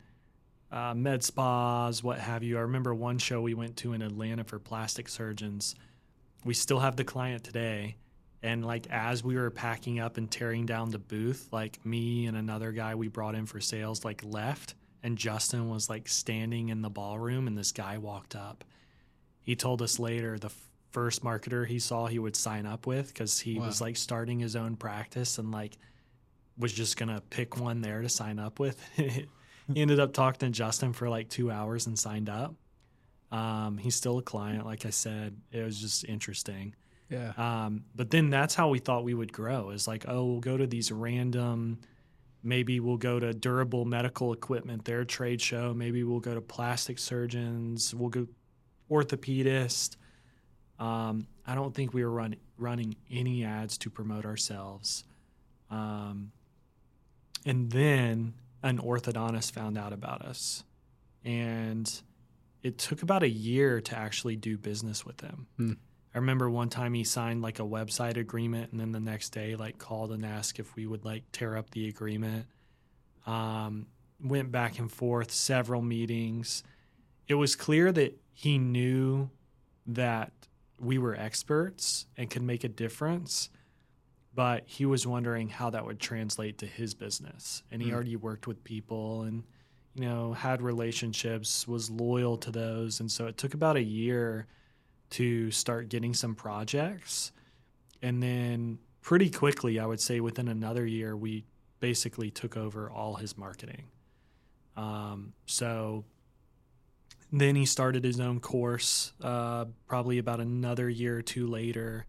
uh, 0.72 0.94
med 0.94 1.22
spas, 1.22 2.02
what 2.02 2.18
have 2.18 2.42
you. 2.42 2.58
I 2.58 2.62
remember 2.62 2.94
one 2.94 3.18
show 3.18 3.40
we 3.40 3.54
went 3.54 3.76
to 3.78 3.92
in 3.92 4.02
Atlanta 4.02 4.44
for 4.44 4.58
plastic 4.58 5.08
surgeons. 5.08 5.74
We 6.44 6.54
still 6.54 6.80
have 6.80 6.96
the 6.96 7.04
client 7.04 7.44
today. 7.44 7.96
And 8.42 8.64
like 8.64 8.86
as 8.90 9.24
we 9.24 9.36
were 9.36 9.50
packing 9.50 9.98
up 9.98 10.16
and 10.18 10.30
tearing 10.30 10.66
down 10.66 10.90
the 10.90 10.98
booth, 10.98 11.48
like 11.52 11.84
me 11.84 12.26
and 12.26 12.36
another 12.36 12.70
guy 12.72 12.94
we 12.94 13.08
brought 13.08 13.34
in 13.34 13.46
for 13.46 13.60
sales 13.60 14.04
like 14.04 14.22
left 14.24 14.74
and 15.02 15.16
Justin 15.16 15.68
was 15.70 15.88
like 15.88 16.08
standing 16.08 16.68
in 16.68 16.82
the 16.82 16.90
ballroom 16.90 17.46
and 17.46 17.56
this 17.56 17.72
guy 17.72 17.98
walked 17.98 18.36
up. 18.36 18.64
He 19.42 19.56
told 19.56 19.82
us 19.82 19.98
later 19.98 20.38
the 20.38 20.48
f- 20.48 20.68
first 20.90 21.22
marketer 21.24 21.66
he 21.66 21.78
saw 21.78 22.06
he 22.06 22.18
would 22.18 22.36
sign 22.36 22.66
up 22.66 22.86
with 22.86 23.14
cuz 23.14 23.38
he 23.40 23.58
Wow. 23.58 23.66
was 23.66 23.80
like 23.80 23.96
starting 23.96 24.38
his 24.38 24.54
own 24.56 24.76
practice 24.76 25.38
and 25.38 25.50
like 25.50 25.76
was 26.58 26.72
just 26.72 26.96
going 26.96 27.08
to 27.08 27.20
pick 27.30 27.58
one 27.58 27.80
there 27.80 28.02
to 28.02 28.08
sign 28.08 28.38
up 28.38 28.58
with. 28.60 28.78
he 29.72 29.80
ended 29.80 30.00
up 30.00 30.12
talking 30.12 30.38
to 30.40 30.50
Justin 30.50 30.92
for 30.92 31.08
like 31.08 31.28
2 31.28 31.50
hours 31.50 31.86
and 31.86 31.98
signed 31.98 32.28
up. 32.28 32.54
Um, 33.32 33.78
he's 33.78 33.96
still 33.96 34.18
a 34.18 34.22
client 34.22 34.64
like 34.64 34.86
I 34.86 34.90
said. 34.90 35.36
It 35.52 35.62
was 35.62 35.80
just 35.80 36.04
interesting. 36.04 36.74
Yeah. 37.10 37.32
Um, 37.36 37.84
but 37.94 38.10
then 38.10 38.30
that's 38.30 38.54
how 38.54 38.68
we 38.68 38.78
thought 38.78 39.04
we 39.04 39.14
would 39.14 39.32
grow 39.32 39.70
is 39.70 39.86
like, 39.86 40.04
oh, 40.08 40.24
we'll 40.24 40.40
go 40.40 40.56
to 40.56 40.66
these 40.66 40.90
random, 40.90 41.78
maybe 42.42 42.80
we'll 42.80 42.96
go 42.96 43.18
to 43.18 43.32
durable 43.34 43.84
medical 43.84 44.32
equipment, 44.32 44.84
their 44.84 45.04
trade 45.04 45.40
show. 45.40 45.74
Maybe 45.74 46.04
we'll 46.04 46.20
go 46.20 46.34
to 46.34 46.40
plastic 46.40 46.98
surgeons. 46.98 47.94
We'll 47.94 48.08
go 48.08 48.26
orthopedist. 48.90 49.96
Um, 50.78 51.26
I 51.46 51.54
don't 51.54 51.74
think 51.74 51.92
we 51.92 52.04
were 52.04 52.10
run, 52.10 52.36
running 52.56 52.96
any 53.10 53.44
ads 53.44 53.78
to 53.78 53.90
promote 53.90 54.24
ourselves. 54.24 55.04
Um, 55.70 56.32
and 57.44 57.70
then 57.70 58.34
an 58.66 58.78
orthodontist 58.78 59.52
found 59.52 59.78
out 59.78 59.92
about 59.92 60.22
us. 60.22 60.64
And 61.24 61.90
it 62.62 62.78
took 62.78 63.02
about 63.02 63.22
a 63.22 63.28
year 63.28 63.80
to 63.80 63.96
actually 63.96 64.36
do 64.36 64.58
business 64.58 65.04
with 65.04 65.20
him. 65.20 65.46
Hmm. 65.56 65.72
I 66.14 66.18
remember 66.18 66.48
one 66.48 66.70
time 66.70 66.94
he 66.94 67.04
signed 67.04 67.42
like 67.42 67.58
a 67.58 67.62
website 67.62 68.16
agreement 68.16 68.72
and 68.72 68.80
then 68.80 68.92
the 68.92 69.00
next 69.00 69.30
day 69.30 69.54
like 69.54 69.78
called 69.78 70.12
and 70.12 70.24
asked 70.24 70.58
if 70.58 70.74
we 70.74 70.86
would 70.86 71.04
like 71.04 71.30
tear 71.30 71.56
up 71.56 71.70
the 71.70 71.88
agreement. 71.88 72.46
Um, 73.26 73.86
went 74.22 74.50
back 74.50 74.78
and 74.78 74.90
forth 74.90 75.30
several 75.30 75.82
meetings. 75.82 76.62
It 77.28 77.34
was 77.34 77.54
clear 77.54 77.92
that 77.92 78.18
he 78.32 78.56
knew 78.56 79.30
that 79.86 80.32
we 80.80 80.98
were 80.98 81.14
experts 81.14 82.06
and 82.16 82.30
could 82.30 82.42
make 82.42 82.64
a 82.64 82.68
difference, 82.68 83.50
but 84.36 84.62
he 84.66 84.86
was 84.86 85.06
wondering 85.06 85.48
how 85.48 85.70
that 85.70 85.84
would 85.84 85.98
translate 85.98 86.58
to 86.58 86.66
his 86.66 86.94
business. 86.94 87.64
And 87.72 87.82
he 87.82 87.88
Hmm. 87.88 87.94
already 87.94 88.16
worked 88.16 88.46
with 88.46 88.62
people 88.62 89.22
and 89.22 89.42
you 89.94 90.04
know 90.04 90.34
had 90.34 90.62
relationships, 90.62 91.66
was 91.66 91.90
loyal 91.90 92.36
to 92.36 92.50
those, 92.52 93.00
and 93.00 93.10
so 93.10 93.26
it 93.26 93.36
took 93.38 93.54
about 93.54 93.76
a 93.76 93.82
year 93.82 94.46
to 95.10 95.50
start 95.50 95.88
getting 95.88 96.14
some 96.14 96.34
projects. 96.34 97.32
And 98.02 98.22
then 98.22 98.78
pretty 99.00 99.30
quickly, 99.30 99.80
I 99.80 99.86
would 99.86 100.00
say 100.00 100.20
within 100.20 100.48
another 100.48 100.86
year, 100.86 101.16
we 101.16 101.44
basically 101.80 102.30
took 102.30 102.56
over 102.56 102.90
all 102.90 103.14
his 103.16 103.38
marketing. 103.38 103.84
Um, 104.76 105.32
so 105.46 106.04
then 107.32 107.56
he 107.56 107.64
started 107.64 108.04
his 108.04 108.20
own 108.20 108.40
course, 108.40 109.12
uh, 109.22 109.64
probably 109.86 110.18
about 110.18 110.40
another 110.40 110.88
year 110.90 111.18
or 111.18 111.22
two 111.22 111.46
later. 111.46 112.06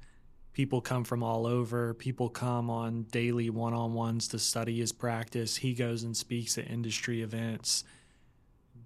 People 0.58 0.82
come 0.82 1.04
from 1.04 1.22
all 1.22 1.46
over. 1.46 1.94
People 1.94 2.30
come 2.30 2.72
on 2.72 3.04
daily 3.12 3.48
one 3.52 3.76
on 3.76 3.94
ones 3.94 4.28
to 4.30 4.40
study 4.40 4.80
his 4.80 4.92
practice. 4.92 5.58
He 5.58 5.76
goes 5.76 6.02
and 6.02 6.18
speaks 6.18 6.58
at 6.58 6.68
industry 6.68 7.22
events. 7.22 7.84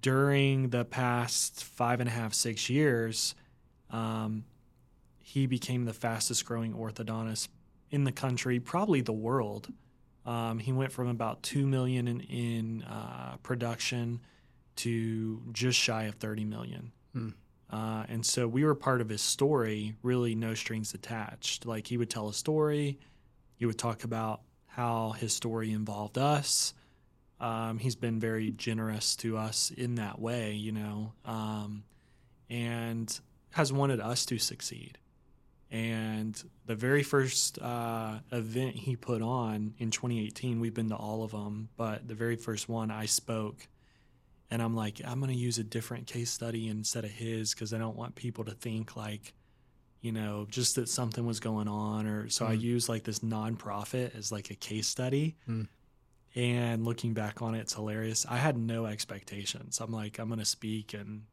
During 0.02 0.72
the 0.72 0.84
past 0.84 1.64
five 1.64 2.02
and 2.02 2.10
a 2.10 2.12
half, 2.12 2.34
six 2.34 2.70
years, 2.70 3.36
um, 3.90 4.44
he 5.20 5.48
became 5.48 5.86
the 5.86 5.94
fastest 5.94 6.46
growing 6.46 6.74
orthodontist 6.74 7.48
in 7.90 8.04
the 8.04 8.12
country, 8.12 8.60
probably 8.60 9.00
the 9.00 9.14
world. 9.14 9.72
Um, 10.26 10.60
he 10.60 10.74
went 10.74 10.92
from 10.92 11.08
about 11.08 11.42
two 11.42 11.66
million 11.66 12.10
in, 12.10 12.20
in 12.20 12.84
uh, 12.84 13.38
production 13.44 14.20
to 14.76 15.42
just 15.54 15.80
shy 15.80 16.04
of 16.04 16.16
30 16.16 16.44
million. 16.44 16.92
Hmm. 17.14 17.30
Uh, 17.72 18.04
and 18.10 18.26
so 18.26 18.48
we 18.48 18.66
were 18.66 18.76
part 18.76 19.00
of 19.00 19.10
his 19.10 19.22
story, 19.22 19.96
really 20.04 20.36
no 20.36 20.54
strings 20.54 20.94
attached. 20.94 21.66
Like 21.66 21.88
he 21.88 21.98
would 21.98 22.10
tell 22.10 22.28
a 22.28 22.34
story, 22.34 23.00
he 23.56 23.66
would 23.66 23.80
talk 23.80 24.04
about 24.04 24.42
how 24.68 25.12
his 25.12 25.34
story 25.34 25.72
involved 25.72 26.18
us. 26.18 26.74
Um, 27.40 27.80
he's 27.80 27.96
been 27.96 28.20
very 28.20 28.52
generous 28.52 29.16
to 29.18 29.38
us 29.38 29.72
in 29.76 29.96
that 29.96 30.20
way, 30.20 30.54
you 30.54 30.72
know, 30.72 31.14
um, 31.26 31.84
and 32.50 33.20
has 33.52 33.74
wanted 33.74 34.00
us 34.00 34.26
to 34.28 34.38
succeed. 34.38 34.98
And 35.72 36.42
the 36.66 36.76
very 36.76 37.02
first 37.02 37.60
uh, 37.60 38.20
event 38.32 38.76
he 38.76 38.98
put 38.98 39.22
on 39.22 39.74
in 39.80 39.90
2018, 39.90 40.60
we've 40.60 40.74
been 40.74 40.90
to 40.90 40.96
all 40.96 41.24
of 41.24 41.32
them, 41.32 41.70
but 41.78 42.08
the 42.08 42.14
very 42.14 42.36
first 42.36 42.68
one 42.68 42.92
I 42.92 43.06
spoke 43.06 43.68
and 44.52 44.62
I'm 44.62 44.76
like, 44.76 45.02
I'm 45.06 45.20
going 45.20 45.32
to 45.32 45.38
use 45.38 45.58
a 45.58 45.64
different 45.64 46.06
case 46.08 46.30
study 46.30 46.68
instead 46.68 47.06
of 47.06 47.12
his 47.12 47.54
because 47.54 47.74
I 47.74 47.78
don't 47.78 47.96
want 47.96 48.16
people 48.16 48.44
to 48.46 48.52
think 48.52 48.96
like, 48.98 49.34
you 50.02 50.12
know, 50.12 50.46
just 50.50 50.76
that 50.76 50.90
something 50.90 51.26
was 51.26 51.40
going 51.40 51.68
on. 51.70 52.06
Or 52.06 52.28
so 52.30 52.46
I 52.46 52.56
Mm. 52.58 52.62
use 52.62 52.90
like 52.90 53.04
this 53.04 53.20
nonprofit 53.20 54.14
as 54.16 54.32
like 54.32 54.52
a 54.52 54.56
case 54.56 54.88
study. 54.88 55.38
Mm. 55.48 55.68
And 56.36 56.86
looking 56.86 57.14
back 57.14 57.42
on 57.42 57.56
it, 57.56 57.60
it's 57.62 57.74
hilarious. 57.74 58.26
I 58.30 58.38
had 58.38 58.58
no 58.58 58.86
expectations. 58.86 59.80
I'm 59.80 59.92
like, 59.92 60.20
I'm 60.20 60.28
going 60.28 60.40
to 60.40 60.46
speak 60.46 60.94
and 60.94 61.24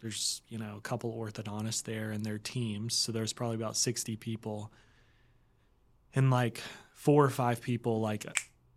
there's, 0.00 0.42
you 0.48 0.58
know, 0.58 0.76
a 0.76 0.80
couple 0.80 1.12
orthodontists 1.16 1.82
there 1.82 2.10
and 2.10 2.24
their 2.24 2.38
teams. 2.38 2.94
So 2.94 3.12
there's 3.12 3.32
probably 3.32 3.56
about 3.56 3.76
60 3.76 4.16
people. 4.16 4.72
And 6.14 6.30
like 6.30 6.60
four 6.94 7.24
or 7.24 7.30
five 7.30 7.60
people 7.60 8.00
like 8.00 8.26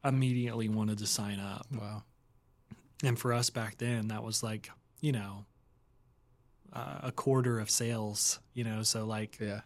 immediately 0.04 0.70
wanted 0.70 0.98
to 1.00 1.08
sign 1.08 1.40
up. 1.40 1.66
Wow. 1.72 2.04
And 3.04 3.20
for 3.20 3.34
us 3.34 3.50
back 3.50 3.78
then, 3.78 4.08
that 4.08 4.24
was 4.24 4.42
like, 4.42 4.70
you 5.02 5.12
know, 5.12 5.46
uh, 6.72 7.00
a 7.04 7.12
quarter 7.12 7.60
of 7.60 7.70
sales, 7.70 8.40
you 8.54 8.64
know, 8.64 8.82
so 8.82 9.06
like 9.06 9.38
Yeah. 9.40 9.62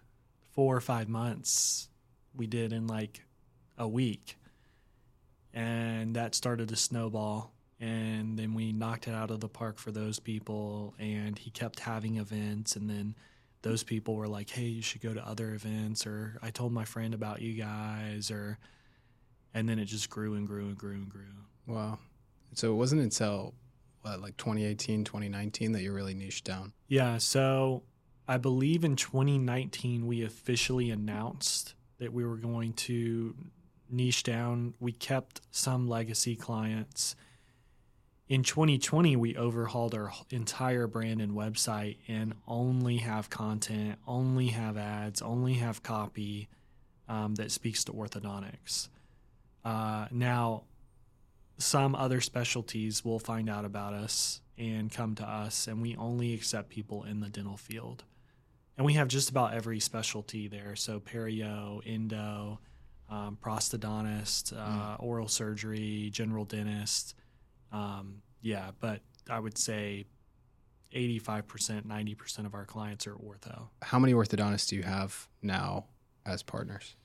four 0.52 0.76
or 0.76 0.82
five 0.82 1.08
months 1.08 1.88
we 2.36 2.48
did 2.48 2.74
in 2.74 2.88
like 2.88 3.24
a 3.78 3.88
week. 3.88 4.38
And 5.54 6.16
that 6.16 6.36
started 6.36 6.70
to 6.70 6.76
snowball. 6.76 7.54
And 7.80 8.38
then 8.40 8.56
we 8.56 8.72
knocked 8.74 9.08
it 9.08 9.14
out 9.14 9.30
of 9.30 9.40
the 9.40 9.48
park 9.48 9.78
for 9.78 9.92
those 9.92 10.20
people. 10.20 10.96
And 11.00 11.38
he 11.38 11.52
kept 11.52 11.80
having 11.82 12.18
events. 12.18 12.76
And 12.76 12.90
then 12.90 13.16
those 13.62 13.84
people 13.84 14.16
were 14.16 14.28
like, 14.28 14.50
hey, 14.50 14.66
you 14.66 14.82
should 14.82 15.02
go 15.02 15.14
to 15.14 15.26
other 15.28 15.54
events. 15.54 16.08
Or 16.08 16.40
I 16.42 16.50
told 16.50 16.74
my 16.74 16.86
friend 16.86 17.14
about 17.14 17.42
you 17.42 17.54
guys. 17.54 18.32
Or, 18.32 18.58
and 19.54 19.70
then 19.70 19.78
it 19.80 19.86
just 19.86 20.10
grew 20.10 20.34
and 20.34 20.48
grew 20.48 20.66
and 20.68 20.78
grew 20.78 20.94
and 20.96 21.10
grew. 21.10 21.22
Wow. 21.68 22.00
So 22.54 22.72
it 22.72 22.76
wasn't 22.76 23.02
until 23.02 23.54
what, 24.02 24.22
like 24.22 24.38
2018, 24.38 25.04
2019 25.04 25.72
that 25.74 25.82
you 25.82 25.94
really 25.94 26.14
niched 26.14 26.46
down. 26.46 26.74
Yeah, 26.88 27.18
so 27.18 27.84
I 28.28 28.38
believe 28.38 28.84
in 28.84 28.96
2019 28.96 30.08
we 30.08 30.24
officially 30.24 30.90
announced 30.90 31.76
that 32.00 32.14
we 32.14 32.26
were 32.26 32.38
going 32.38 32.74
to 32.74 33.36
niche 33.90 34.24
down. 34.24 34.74
We 34.80 34.92
kept 34.92 35.42
some 35.52 35.88
legacy 35.88 36.36
clients 36.36 37.16
in 38.30 38.44
2020 38.44 39.16
we 39.16 39.36
overhauled 39.36 39.96
our 39.96 40.12
entire 40.30 40.88
brand 40.88 41.22
and 41.22 41.34
website 41.34 41.98
and 42.08 42.34
only 42.48 42.98
have 42.98 43.30
content 43.30 43.98
only 44.06 44.48
have 44.48 44.78
ads 44.78 45.22
only 45.22 45.56
have 45.56 45.82
copy 45.82 46.50
um, 47.08 47.36
that 47.36 47.52
speaks 47.52 47.84
to 47.86 47.94
orthodontics 47.94 48.90
uh, 49.64 50.08
now 50.12 50.64
some 51.58 51.96
other 51.96 52.22
specialties 52.22 53.04
will 53.04 53.20
find 53.20 53.50
out 53.50 53.66
about 53.66 53.94
us 53.94 54.42
and 54.58 54.92
come 54.92 55.16
to 55.16 55.24
us 55.24 55.68
and 55.68 55.82
we 55.82 55.96
only 55.98 56.34
accept 56.34 56.70
people 56.70 57.04
in 57.04 57.20
the 57.20 57.30
dental 57.30 57.58
field 57.58 58.04
and 58.78 58.86
we 58.86 58.94
have 58.94 59.08
just 59.08 59.30
about 59.30 59.54
every 59.54 59.80
specialty 59.80 60.48
there 60.48 60.76
so 60.76 61.00
perio 61.00 61.82
endo 61.86 62.60
um, 63.10 63.38
prosthodontist 63.42 64.54
uh, 64.54 64.98
mm. 64.98 65.04
oral 65.04 65.28
surgery 65.28 66.10
general 66.12 66.46
dentist 66.46 67.16
um, 67.72 68.22
yeah, 68.42 68.72
but 68.80 69.02
I 69.30 69.40
would 69.40 69.58
say 69.58 70.06
85%, 70.96 71.86
90% 71.86 72.46
of 72.46 72.54
our 72.54 72.66
clients 72.66 73.08
are 73.08 73.16
ortho. 73.16 73.68
How 73.82 74.00
many 74.00 74.14
orthodontists 74.14 74.70
do 74.70 74.76
you 74.76 74.84
have 74.84 75.28
now 75.42 75.86
as 76.26 76.44
partners? 76.44 76.96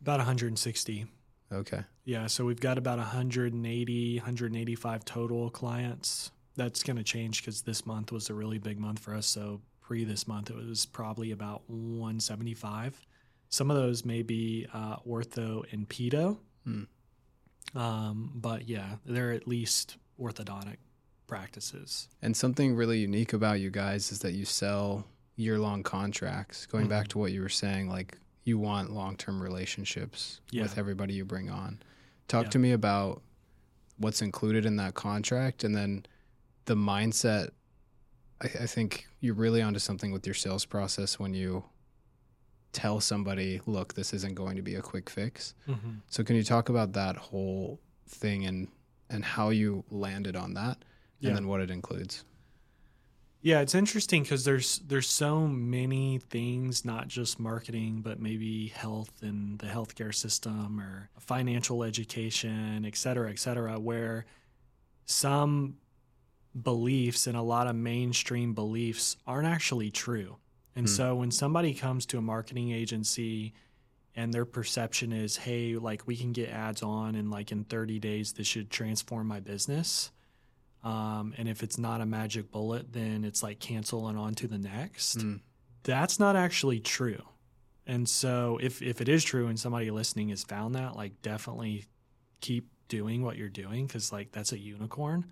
About 0.00 0.18
160. 0.18 1.06
Okay. 1.52 1.82
Yeah, 2.04 2.26
so 2.26 2.44
we've 2.44 2.60
got 2.60 2.78
about 2.78 2.98
180, 2.98 4.16
185 4.18 5.04
total 5.04 5.50
clients. 5.50 6.30
That's 6.56 6.82
going 6.82 6.96
to 6.96 7.02
change 7.02 7.42
because 7.42 7.62
this 7.62 7.86
month 7.86 8.12
was 8.12 8.30
a 8.30 8.34
really 8.34 8.58
big 8.58 8.78
month 8.78 8.98
for 9.00 9.14
us. 9.14 9.26
So 9.26 9.60
pre 9.80 10.04
this 10.04 10.28
month, 10.28 10.50
it 10.50 10.56
was 10.56 10.86
probably 10.86 11.32
about 11.32 11.62
175. 11.68 13.00
Some 13.48 13.70
of 13.70 13.76
those 13.76 14.04
may 14.04 14.22
be 14.22 14.66
uh, 14.72 14.96
ortho 14.98 15.64
and 15.72 15.88
pedo. 15.88 16.38
Hmm. 16.64 16.82
Um, 17.74 18.32
but 18.34 18.68
yeah, 18.68 18.96
they're 19.04 19.32
at 19.32 19.46
least 19.46 19.96
orthodontic 20.20 20.76
practices. 21.26 22.08
And 22.22 22.36
something 22.36 22.74
really 22.74 22.98
unique 22.98 23.32
about 23.32 23.60
you 23.60 23.70
guys 23.70 24.12
is 24.12 24.20
that 24.20 24.32
you 24.32 24.44
sell 24.44 25.06
year 25.36 25.58
long 25.58 25.82
contracts. 25.82 26.66
Going 26.66 26.84
mm-hmm. 26.84 26.90
back 26.90 27.08
to 27.08 27.18
what 27.18 27.32
you 27.32 27.40
were 27.40 27.48
saying, 27.48 27.88
like 27.88 28.18
you 28.44 28.58
want 28.58 28.90
long 28.90 29.16
term 29.16 29.42
relationships 29.42 30.40
yeah. 30.50 30.62
with 30.62 30.78
everybody 30.78 31.14
you 31.14 31.24
bring 31.24 31.50
on. 31.50 31.78
Talk 32.28 32.44
yeah. 32.44 32.50
to 32.50 32.58
me 32.58 32.72
about 32.72 33.22
what's 33.98 34.22
included 34.22 34.64
in 34.64 34.76
that 34.76 34.94
contract 34.94 35.64
and 35.64 35.74
then 35.74 36.06
the 36.64 36.74
mindset. 36.74 37.50
I, 38.42 38.46
I 38.62 38.66
think 38.66 39.06
you're 39.20 39.34
really 39.34 39.62
onto 39.62 39.78
something 39.78 40.12
with 40.12 40.26
your 40.26 40.34
sales 40.34 40.64
process 40.64 41.18
when 41.18 41.34
you 41.34 41.64
tell 42.72 43.00
somebody, 43.00 43.60
look, 43.66 43.94
this 43.94 44.14
isn't 44.14 44.34
going 44.34 44.56
to 44.56 44.62
be 44.62 44.76
a 44.76 44.82
quick 44.82 45.10
fix. 45.10 45.54
Mm-hmm. 45.68 45.90
So, 46.08 46.22
can 46.22 46.36
you 46.36 46.42
talk 46.42 46.68
about 46.68 46.92
that 46.94 47.16
whole 47.16 47.80
thing 48.08 48.46
and 48.46 48.68
and 49.10 49.24
how 49.24 49.50
you 49.50 49.84
landed 49.90 50.36
on 50.36 50.54
that, 50.54 50.76
and 51.20 51.30
yeah. 51.30 51.32
then 51.34 51.48
what 51.48 51.60
it 51.60 51.70
includes? 51.70 52.24
Yeah, 53.42 53.60
it's 53.60 53.74
interesting 53.74 54.22
because 54.22 54.44
there's 54.44 54.80
there's 54.80 55.08
so 55.08 55.46
many 55.46 56.18
things, 56.18 56.84
not 56.84 57.08
just 57.08 57.40
marketing, 57.40 58.02
but 58.02 58.20
maybe 58.20 58.68
health 58.68 59.22
and 59.22 59.58
the 59.58 59.66
healthcare 59.66 60.14
system 60.14 60.78
or 60.78 61.08
financial 61.18 61.82
education, 61.82 62.84
et 62.84 62.96
cetera, 62.96 63.30
et 63.30 63.38
cetera, 63.38 63.80
where 63.80 64.26
some 65.06 65.76
beliefs 66.62 67.26
and 67.26 67.36
a 67.36 67.42
lot 67.42 67.66
of 67.66 67.74
mainstream 67.76 68.52
beliefs 68.52 69.16
aren't 69.26 69.46
actually 69.46 69.90
true. 69.90 70.36
And 70.76 70.86
mm. 70.86 70.90
so 70.90 71.14
when 71.14 71.30
somebody 71.30 71.72
comes 71.72 72.04
to 72.06 72.18
a 72.18 72.22
marketing 72.22 72.72
agency 72.72 73.54
and 74.14 74.34
their 74.34 74.44
perception 74.44 75.12
is, 75.12 75.38
hey, 75.38 75.76
like 75.76 76.06
we 76.06 76.16
can 76.16 76.32
get 76.32 76.50
ads 76.50 76.82
on 76.82 77.14
and 77.14 77.30
like 77.30 77.52
in 77.52 77.64
30 77.64 77.98
days 78.00 78.32
this 78.32 78.46
should 78.46 78.70
transform 78.70 79.28
my 79.28 79.40
business. 79.40 80.10
Um, 80.82 81.34
and 81.36 81.48
if 81.48 81.62
it's 81.62 81.78
not 81.78 82.00
a 82.00 82.06
magic 82.06 82.50
bullet, 82.50 82.92
then 82.92 83.24
it's 83.24 83.42
like 83.42 83.60
cancel 83.60 84.08
and 84.08 84.18
on 84.18 84.34
to 84.36 84.48
the 84.48 84.58
next. 84.58 85.18
Mm. 85.18 85.40
That's 85.82 86.18
not 86.18 86.36
actually 86.36 86.80
true. 86.80 87.22
And 87.86 88.08
so 88.08 88.58
if 88.62 88.82
if 88.82 89.00
it 89.00 89.08
is 89.08 89.24
true 89.24 89.48
and 89.48 89.58
somebody 89.58 89.90
listening 89.90 90.28
has 90.28 90.44
found 90.44 90.74
that, 90.74 90.96
like 90.96 91.22
definitely 91.22 91.86
keep 92.40 92.68
doing 92.88 93.22
what 93.22 93.36
you're 93.36 93.48
doing 93.48 93.86
because 93.86 94.12
like 94.12 94.32
that's 94.32 94.52
a 94.52 94.58
unicorn. 94.58 95.26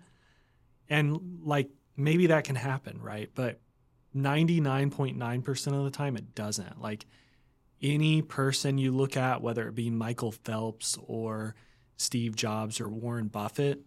And 0.89 1.39
like 1.43 1.69
maybe 1.95 2.27
that 2.27 2.43
can 2.43 2.55
happen, 2.55 2.99
right? 3.01 3.29
But 3.33 3.59
99.9% 4.15 5.77
of 5.77 5.83
the 5.83 5.91
time 5.91 6.17
it 6.17 6.33
doesn't. 6.33 6.81
Like 6.81 7.05
any 7.81 8.21
person 8.21 8.77
you 8.77 8.91
look 8.91 9.15
at, 9.15 9.41
whether 9.41 9.67
it 9.67 9.75
be 9.75 9.89
Michael 9.89 10.31
Phelps 10.31 10.97
or 11.05 11.55
Steve 11.97 12.35
Jobs 12.35 12.81
or 12.81 12.89
Warren 12.89 13.27
Buffett, 13.27 13.81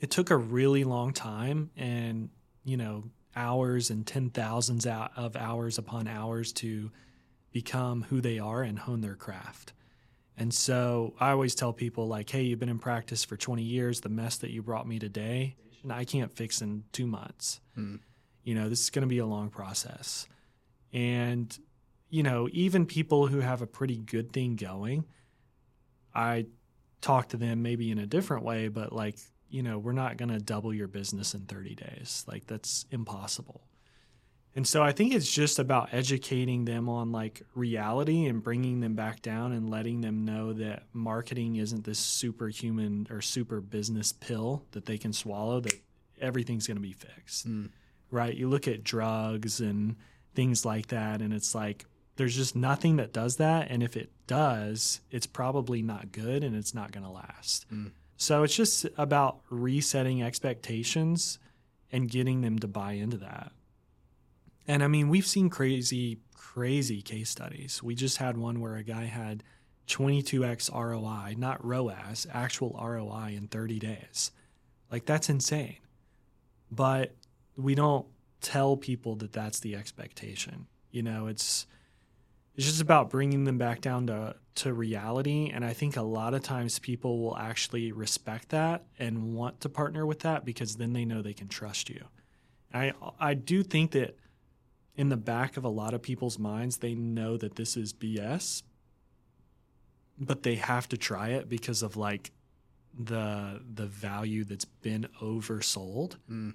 it 0.00 0.10
took 0.10 0.30
a 0.30 0.36
really 0.36 0.84
long 0.84 1.12
time 1.12 1.70
and, 1.76 2.30
you 2.64 2.76
know, 2.76 3.04
hours 3.34 3.90
and 3.90 4.04
10,000s 4.04 5.10
of 5.16 5.36
hours 5.36 5.78
upon 5.78 6.08
hours 6.08 6.52
to 6.52 6.90
become 7.52 8.02
who 8.08 8.20
they 8.20 8.38
are 8.38 8.62
and 8.62 8.78
hone 8.78 9.00
their 9.00 9.14
craft. 9.14 9.72
And 10.36 10.54
so 10.54 11.14
I 11.18 11.30
always 11.30 11.54
tell 11.54 11.72
people, 11.72 12.06
like, 12.06 12.30
hey, 12.30 12.42
you've 12.42 12.60
been 12.60 12.68
in 12.68 12.78
practice 12.78 13.24
for 13.24 13.36
20 13.36 13.62
years. 13.62 14.00
The 14.00 14.08
mess 14.08 14.36
that 14.38 14.50
you 14.50 14.62
brought 14.62 14.86
me 14.86 14.98
today, 14.98 15.56
I 15.90 16.04
can't 16.04 16.34
fix 16.36 16.62
in 16.62 16.84
two 16.92 17.06
months. 17.06 17.60
Hmm. 17.74 17.96
You 18.44 18.54
know, 18.54 18.68
this 18.68 18.80
is 18.80 18.90
going 18.90 19.02
to 19.02 19.08
be 19.08 19.18
a 19.18 19.26
long 19.26 19.50
process. 19.50 20.28
And 20.92 21.56
you 22.10 22.22
know, 22.22 22.48
even 22.52 22.86
people 22.86 23.26
who 23.26 23.40
have 23.40 23.62
a 23.62 23.66
pretty 23.66 23.98
good 23.98 24.32
thing 24.32 24.56
going, 24.56 25.04
I 26.14 26.46
talk 27.00 27.28
to 27.28 27.36
them 27.36 27.62
maybe 27.62 27.90
in 27.90 27.98
a 27.98 28.06
different 28.06 28.44
way, 28.44 28.68
but 28.68 28.92
like, 28.92 29.18
you 29.50 29.62
know, 29.62 29.78
we're 29.78 29.92
not 29.92 30.16
going 30.16 30.30
to 30.30 30.38
double 30.38 30.74
your 30.74 30.88
business 30.88 31.34
in 31.34 31.42
30 31.42 31.74
days. 31.74 32.24
Like, 32.28 32.46
that's 32.46 32.86
impossible. 32.90 33.62
And 34.58 34.66
so 34.66 34.82
I 34.82 34.90
think 34.90 35.14
it's 35.14 35.30
just 35.30 35.60
about 35.60 35.90
educating 35.92 36.64
them 36.64 36.88
on 36.88 37.12
like 37.12 37.42
reality 37.54 38.26
and 38.26 38.42
bringing 38.42 38.80
them 38.80 38.94
back 38.94 39.22
down 39.22 39.52
and 39.52 39.70
letting 39.70 40.00
them 40.00 40.24
know 40.24 40.52
that 40.54 40.82
marketing 40.92 41.56
isn't 41.56 41.84
this 41.84 42.00
superhuman 42.00 43.06
or 43.08 43.20
super 43.20 43.60
business 43.60 44.10
pill 44.10 44.64
that 44.72 44.86
they 44.86 44.98
can 44.98 45.12
swallow 45.12 45.60
that 45.60 45.80
everything's 46.20 46.66
going 46.66 46.76
to 46.76 46.82
be 46.82 46.92
fixed. 46.92 47.46
Mm. 47.48 47.70
Right? 48.10 48.34
You 48.34 48.48
look 48.48 48.66
at 48.66 48.82
drugs 48.82 49.60
and 49.60 49.94
things 50.34 50.64
like 50.64 50.88
that 50.88 51.20
and 51.20 51.32
it's 51.32 51.54
like 51.54 51.84
there's 52.16 52.34
just 52.34 52.56
nothing 52.56 52.96
that 52.96 53.12
does 53.12 53.36
that. 53.36 53.70
And 53.70 53.80
if 53.80 53.96
it 53.96 54.10
does, 54.26 55.00
it's 55.12 55.26
probably 55.26 55.82
not 55.82 56.10
good 56.10 56.42
and 56.42 56.56
it's 56.56 56.74
not 56.74 56.90
going 56.90 57.04
to 57.04 57.12
last. 57.12 57.70
Mm. 57.72 57.92
So 58.18 58.42
it's 58.42 58.56
just 58.56 58.84
about 58.98 59.38
resetting 59.48 60.24
expectations 60.24 61.38
and 61.92 62.10
getting 62.10 62.40
them 62.40 62.58
to 62.58 62.66
buy 62.66 62.92
into 62.92 63.16
that. 63.18 63.52
And 64.66 64.82
I 64.82 64.88
mean, 64.88 65.08
we've 65.08 65.26
seen 65.26 65.48
crazy, 65.48 66.18
crazy 66.34 67.00
case 67.00 67.30
studies. 67.30 67.80
We 67.80 67.94
just 67.94 68.16
had 68.16 68.36
one 68.36 68.60
where 68.60 68.74
a 68.74 68.82
guy 68.82 69.04
had 69.04 69.44
22x 69.86 70.68
ROI, 70.74 71.36
not 71.38 71.64
ROAS, 71.64 72.26
actual 72.32 72.76
ROI 72.82 73.34
in 73.36 73.46
30 73.46 73.78
days. 73.78 74.32
Like, 74.90 75.06
that's 75.06 75.30
insane. 75.30 75.78
But 76.72 77.14
we 77.56 77.76
don't 77.76 78.06
tell 78.40 78.76
people 78.76 79.14
that 79.16 79.32
that's 79.32 79.60
the 79.60 79.76
expectation. 79.76 80.66
You 80.90 81.02
know, 81.02 81.28
it's 81.28 81.68
it's 82.58 82.66
just 82.66 82.82
about 82.82 83.08
bringing 83.08 83.44
them 83.44 83.56
back 83.56 83.80
down 83.80 84.08
to 84.08 84.34
to 84.56 84.74
reality 84.74 85.50
and 85.54 85.64
i 85.64 85.72
think 85.72 85.96
a 85.96 86.02
lot 86.02 86.34
of 86.34 86.42
times 86.42 86.80
people 86.80 87.20
will 87.20 87.36
actually 87.38 87.92
respect 87.92 88.48
that 88.48 88.84
and 88.98 89.32
want 89.32 89.60
to 89.60 89.68
partner 89.68 90.04
with 90.04 90.20
that 90.20 90.44
because 90.44 90.76
then 90.76 90.92
they 90.92 91.04
know 91.04 91.22
they 91.22 91.32
can 91.32 91.48
trust 91.48 91.88
you. 91.88 92.04
I 92.74 92.92
i 93.20 93.32
do 93.34 93.62
think 93.62 93.92
that 93.92 94.18
in 94.96 95.08
the 95.08 95.16
back 95.16 95.56
of 95.56 95.64
a 95.64 95.68
lot 95.68 95.94
of 95.94 96.02
people's 96.02 96.38
minds 96.38 96.78
they 96.78 96.94
know 96.94 97.36
that 97.36 97.54
this 97.54 97.76
is 97.76 97.92
bs 97.92 98.64
but 100.18 100.42
they 100.42 100.56
have 100.56 100.88
to 100.88 100.96
try 100.96 101.28
it 101.28 101.48
because 101.48 101.82
of 101.82 101.96
like 101.96 102.32
the 102.98 103.62
the 103.72 103.86
value 103.86 104.42
that's 104.42 104.64
been 104.64 105.06
oversold. 105.22 106.16
Mm. 106.28 106.54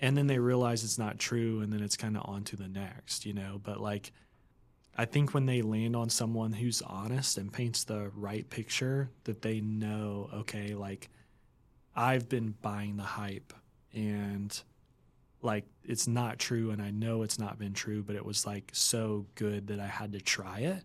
and 0.00 0.16
then 0.18 0.26
they 0.26 0.40
realize 0.40 0.82
it's 0.82 0.98
not 0.98 1.20
true 1.20 1.60
and 1.60 1.72
then 1.72 1.80
it's 1.80 1.96
kind 1.96 2.16
of 2.16 2.28
on 2.28 2.42
to 2.42 2.56
the 2.56 2.66
next 2.68 3.24
you 3.24 3.32
know? 3.32 3.60
But 3.62 3.80
like 3.80 4.10
I 4.96 5.04
think 5.04 5.34
when 5.34 5.44
they 5.44 5.60
land 5.60 5.94
on 5.94 6.08
someone 6.08 6.52
who's 6.52 6.80
honest 6.80 7.36
and 7.36 7.52
paints 7.52 7.84
the 7.84 8.10
right 8.14 8.48
picture, 8.48 9.10
that 9.24 9.42
they 9.42 9.60
know, 9.60 10.30
okay, 10.32 10.74
like 10.74 11.10
I've 11.94 12.28
been 12.28 12.54
buying 12.62 12.96
the 12.96 13.02
hype 13.02 13.52
and 13.92 14.58
like 15.42 15.64
it's 15.84 16.08
not 16.08 16.38
true 16.38 16.70
and 16.70 16.80
I 16.80 16.90
know 16.90 17.22
it's 17.22 17.38
not 17.38 17.58
been 17.58 17.74
true, 17.74 18.02
but 18.02 18.16
it 18.16 18.24
was 18.24 18.46
like 18.46 18.70
so 18.72 19.26
good 19.34 19.66
that 19.66 19.80
I 19.80 19.86
had 19.86 20.12
to 20.12 20.20
try 20.20 20.60
it. 20.60 20.82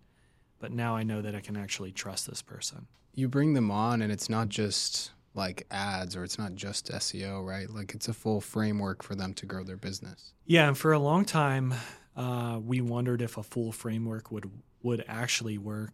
But 0.60 0.72
now 0.72 0.96
I 0.96 1.04
know 1.04 1.22
that 1.22 1.34
I 1.34 1.40
can 1.40 1.56
actually 1.56 1.92
trust 1.94 2.28
this 2.28 2.42
person. 2.42 2.88
You 3.16 3.30
bring 3.30 3.54
them 3.54 3.72
on 3.72 4.02
and 4.02 4.12
it's 4.12 4.30
not 4.30 4.50
just 4.50 5.12
like 5.34 5.66
ads 5.72 6.18
or 6.18 6.26
it's 6.26 6.38
not 6.38 6.56
just 6.56 6.92
SEO, 6.92 7.46
right? 7.46 7.70
Like 7.70 7.94
it's 7.96 8.10
a 8.10 8.14
full 8.14 8.42
framework 8.42 9.04
for 9.04 9.16
them 9.16 9.34
to 9.36 9.46
grow 9.46 9.64
their 9.64 9.78
business. 9.78 10.34
Yeah, 10.46 10.68
and 10.68 10.78
for 10.78 10.92
a 10.92 11.00
long 11.00 11.24
time 11.24 11.74
uh, 12.16 12.60
we 12.64 12.82
wondered 12.82 13.22
if 13.22 13.38
a 13.38 13.44
full 13.44 13.72
framework 13.72 14.32
would 14.32 14.50
would 14.84 15.04
actually 15.08 15.58
work 15.58 15.94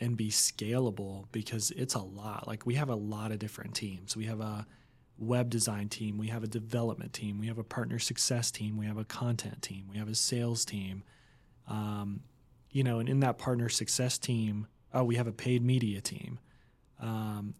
and 0.00 0.16
be 0.16 0.30
scalable 0.30 1.26
because 1.32 1.70
it's 1.72 1.94
a 1.94 2.02
lot. 2.02 2.46
Like 2.46 2.66
we 2.66 2.74
have 2.74 2.88
a 2.88 2.94
lot 2.94 3.32
of 3.32 3.38
different 3.38 3.74
teams. 3.74 4.16
We 4.16 4.24
have 4.26 4.40
a 4.40 4.66
web 5.18 5.50
design 5.50 5.88
team, 5.88 6.18
we 6.18 6.28
have 6.28 6.42
a 6.42 6.48
development 6.48 7.12
team, 7.12 7.38
we 7.38 7.46
have 7.46 7.58
a 7.58 7.64
partner 7.64 7.98
success 7.98 8.50
team, 8.50 8.76
we 8.76 8.86
have 8.86 8.98
a 8.98 9.04
content 9.04 9.62
team, 9.62 9.84
we 9.88 9.98
have 9.98 10.08
a 10.08 10.14
sales 10.14 10.64
team. 10.64 11.04
Um, 11.68 12.22
you 12.70 12.82
know, 12.82 12.98
and 12.98 13.08
in 13.08 13.20
that 13.20 13.38
partner 13.38 13.68
success 13.68 14.18
team, 14.18 14.66
oh, 14.92 15.04
we 15.04 15.16
have 15.16 15.26
a 15.26 15.32
paid 15.32 15.62
media 15.62 16.00
team. 16.00 16.38
Um, 17.00 17.54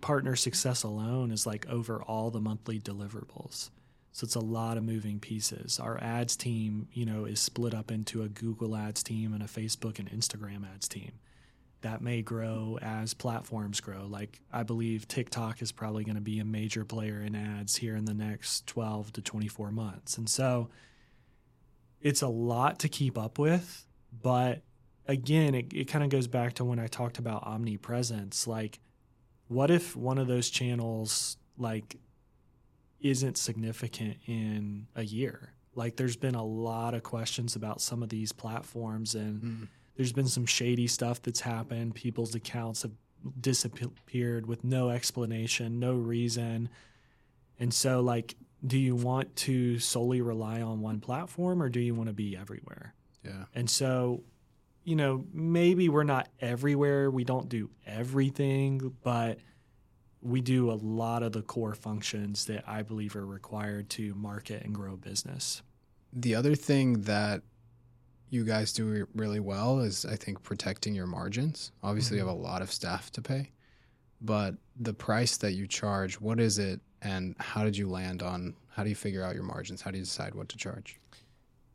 partner 0.00 0.36
success 0.36 0.82
alone 0.82 1.30
is 1.30 1.46
like 1.46 1.66
over 1.68 2.02
all 2.02 2.30
the 2.30 2.40
monthly 2.40 2.78
deliverables. 2.78 3.70
So 4.16 4.24
it's 4.24 4.34
a 4.34 4.40
lot 4.40 4.78
of 4.78 4.82
moving 4.82 5.20
pieces. 5.20 5.78
Our 5.78 6.02
ads 6.02 6.36
team, 6.36 6.88
you 6.94 7.04
know, 7.04 7.26
is 7.26 7.38
split 7.38 7.74
up 7.74 7.90
into 7.90 8.22
a 8.22 8.30
Google 8.30 8.74
Ads 8.74 9.02
team 9.02 9.34
and 9.34 9.42
a 9.42 9.46
Facebook 9.46 9.98
and 9.98 10.10
Instagram 10.10 10.64
ads 10.74 10.88
team. 10.88 11.12
That 11.82 12.00
may 12.00 12.22
grow 12.22 12.78
as 12.80 13.12
platforms 13.12 13.78
grow. 13.82 14.06
Like 14.06 14.40
I 14.50 14.62
believe 14.62 15.06
TikTok 15.06 15.60
is 15.60 15.70
probably 15.70 16.02
going 16.02 16.14
to 16.14 16.22
be 16.22 16.38
a 16.38 16.46
major 16.46 16.82
player 16.82 17.20
in 17.20 17.34
ads 17.34 17.76
here 17.76 17.94
in 17.94 18.06
the 18.06 18.14
next 18.14 18.66
12 18.68 19.12
to 19.12 19.20
24 19.20 19.70
months. 19.70 20.16
And 20.16 20.30
so 20.30 20.70
it's 22.00 22.22
a 22.22 22.28
lot 22.28 22.78
to 22.78 22.88
keep 22.88 23.18
up 23.18 23.38
with, 23.38 23.86
but 24.22 24.62
again, 25.06 25.54
it, 25.54 25.74
it 25.74 25.88
kind 25.88 26.02
of 26.02 26.08
goes 26.08 26.26
back 26.26 26.54
to 26.54 26.64
when 26.64 26.78
I 26.78 26.86
talked 26.86 27.18
about 27.18 27.46
omnipresence. 27.46 28.46
Like, 28.46 28.80
what 29.48 29.70
if 29.70 29.94
one 29.94 30.16
of 30.16 30.26
those 30.26 30.48
channels 30.48 31.36
like 31.58 31.98
isn't 33.00 33.36
significant 33.36 34.16
in 34.26 34.86
a 34.94 35.02
year? 35.02 35.52
Like, 35.74 35.96
there's 35.96 36.16
been 36.16 36.34
a 36.34 36.44
lot 36.44 36.94
of 36.94 37.02
questions 37.02 37.56
about 37.56 37.80
some 37.80 38.02
of 38.02 38.08
these 38.08 38.32
platforms, 38.32 39.14
and 39.14 39.42
mm. 39.42 39.68
there's 39.96 40.12
been 40.12 40.28
some 40.28 40.46
shady 40.46 40.86
stuff 40.86 41.20
that's 41.22 41.40
happened. 41.40 41.94
People's 41.94 42.34
accounts 42.34 42.82
have 42.82 42.92
disappeared 43.40 44.46
with 44.46 44.64
no 44.64 44.90
explanation, 44.90 45.78
no 45.78 45.94
reason. 45.94 46.68
And 47.58 47.72
so, 47.72 48.00
like, 48.00 48.36
do 48.66 48.78
you 48.78 48.94
want 48.94 49.36
to 49.36 49.78
solely 49.78 50.22
rely 50.22 50.62
on 50.62 50.80
one 50.80 51.00
platform 51.00 51.62
or 51.62 51.68
do 51.68 51.80
you 51.80 51.94
want 51.94 52.08
to 52.08 52.14
be 52.14 52.36
everywhere? 52.36 52.94
Yeah. 53.22 53.44
And 53.54 53.68
so 53.68 54.22
you 54.86 54.94
know, 54.94 55.26
maybe 55.34 55.88
we're 55.88 56.04
not 56.04 56.28
everywhere. 56.40 57.10
We 57.10 57.24
don't 57.24 57.48
do 57.48 57.70
everything, 57.84 58.94
but 59.02 59.40
we 60.22 60.40
do 60.40 60.70
a 60.70 60.74
lot 60.74 61.22
of 61.22 61.32
the 61.32 61.42
core 61.42 61.74
functions 61.74 62.46
that 62.46 62.64
I 62.66 62.82
believe 62.82 63.16
are 63.16 63.26
required 63.26 63.90
to 63.90 64.14
market 64.14 64.64
and 64.64 64.74
grow 64.74 64.96
business. 64.96 65.62
The 66.12 66.34
other 66.34 66.54
thing 66.54 67.02
that 67.02 67.42
you 68.30 68.44
guys 68.44 68.72
do 68.72 69.06
really 69.14 69.40
well 69.40 69.80
is, 69.80 70.04
I 70.04 70.16
think, 70.16 70.42
protecting 70.42 70.94
your 70.94 71.06
margins. 71.06 71.72
Obviously, 71.82 72.16
mm-hmm. 72.16 72.26
you 72.26 72.32
have 72.32 72.38
a 72.38 72.42
lot 72.42 72.62
of 72.62 72.72
staff 72.72 73.10
to 73.12 73.22
pay, 73.22 73.50
but 74.20 74.54
the 74.78 74.94
price 74.94 75.36
that 75.38 75.52
you 75.52 75.66
charge, 75.66 76.20
what 76.20 76.40
is 76.40 76.58
it, 76.58 76.80
and 77.02 77.36
how 77.38 77.64
did 77.64 77.76
you 77.76 77.88
land 77.88 78.22
on? 78.22 78.56
How 78.68 78.82
do 78.82 78.88
you 78.88 78.96
figure 78.96 79.22
out 79.22 79.34
your 79.34 79.44
margins? 79.44 79.80
How 79.80 79.90
do 79.90 79.98
you 79.98 80.04
decide 80.04 80.34
what 80.34 80.48
to 80.50 80.56
charge? 80.56 80.98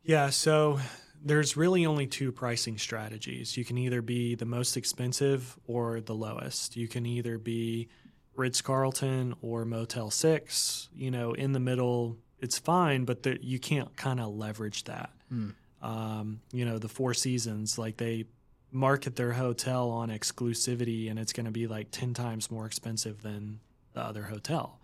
Yeah, 0.03 0.29
so 0.29 0.79
there's 1.23 1.55
really 1.55 1.85
only 1.85 2.07
two 2.07 2.31
pricing 2.31 2.77
strategies. 2.77 3.55
You 3.55 3.63
can 3.63 3.77
either 3.77 4.01
be 4.01 4.35
the 4.35 4.45
most 4.45 4.75
expensive 4.75 5.57
or 5.67 6.01
the 6.01 6.15
lowest. 6.15 6.75
You 6.75 6.87
can 6.87 7.05
either 7.05 7.37
be 7.37 7.87
Ritz 8.35 8.61
Carlton 8.61 9.35
or 9.41 9.65
Motel 9.65 10.09
6. 10.09 10.89
You 10.95 11.11
know, 11.11 11.33
in 11.33 11.51
the 11.51 11.59
middle, 11.59 12.17
it's 12.39 12.57
fine, 12.57 13.05
but 13.05 13.23
the, 13.23 13.37
you 13.41 13.59
can't 13.59 13.95
kind 13.95 14.19
of 14.19 14.33
leverage 14.35 14.85
that. 14.85 15.11
Mm. 15.31 15.53
Um, 15.81 16.41
you 16.51 16.65
know, 16.65 16.77
the 16.77 16.87
Four 16.87 17.13
Seasons, 17.13 17.77
like 17.77 17.97
they 17.97 18.25
market 18.71 19.15
their 19.15 19.33
hotel 19.33 19.89
on 19.89 20.09
exclusivity 20.09 21.09
and 21.09 21.19
it's 21.19 21.33
going 21.33 21.45
to 21.45 21.51
be 21.51 21.67
like 21.67 21.91
10 21.91 22.13
times 22.13 22.49
more 22.49 22.65
expensive 22.65 23.21
than 23.21 23.59
the 23.93 24.01
other 24.01 24.23
hotel. 24.23 24.79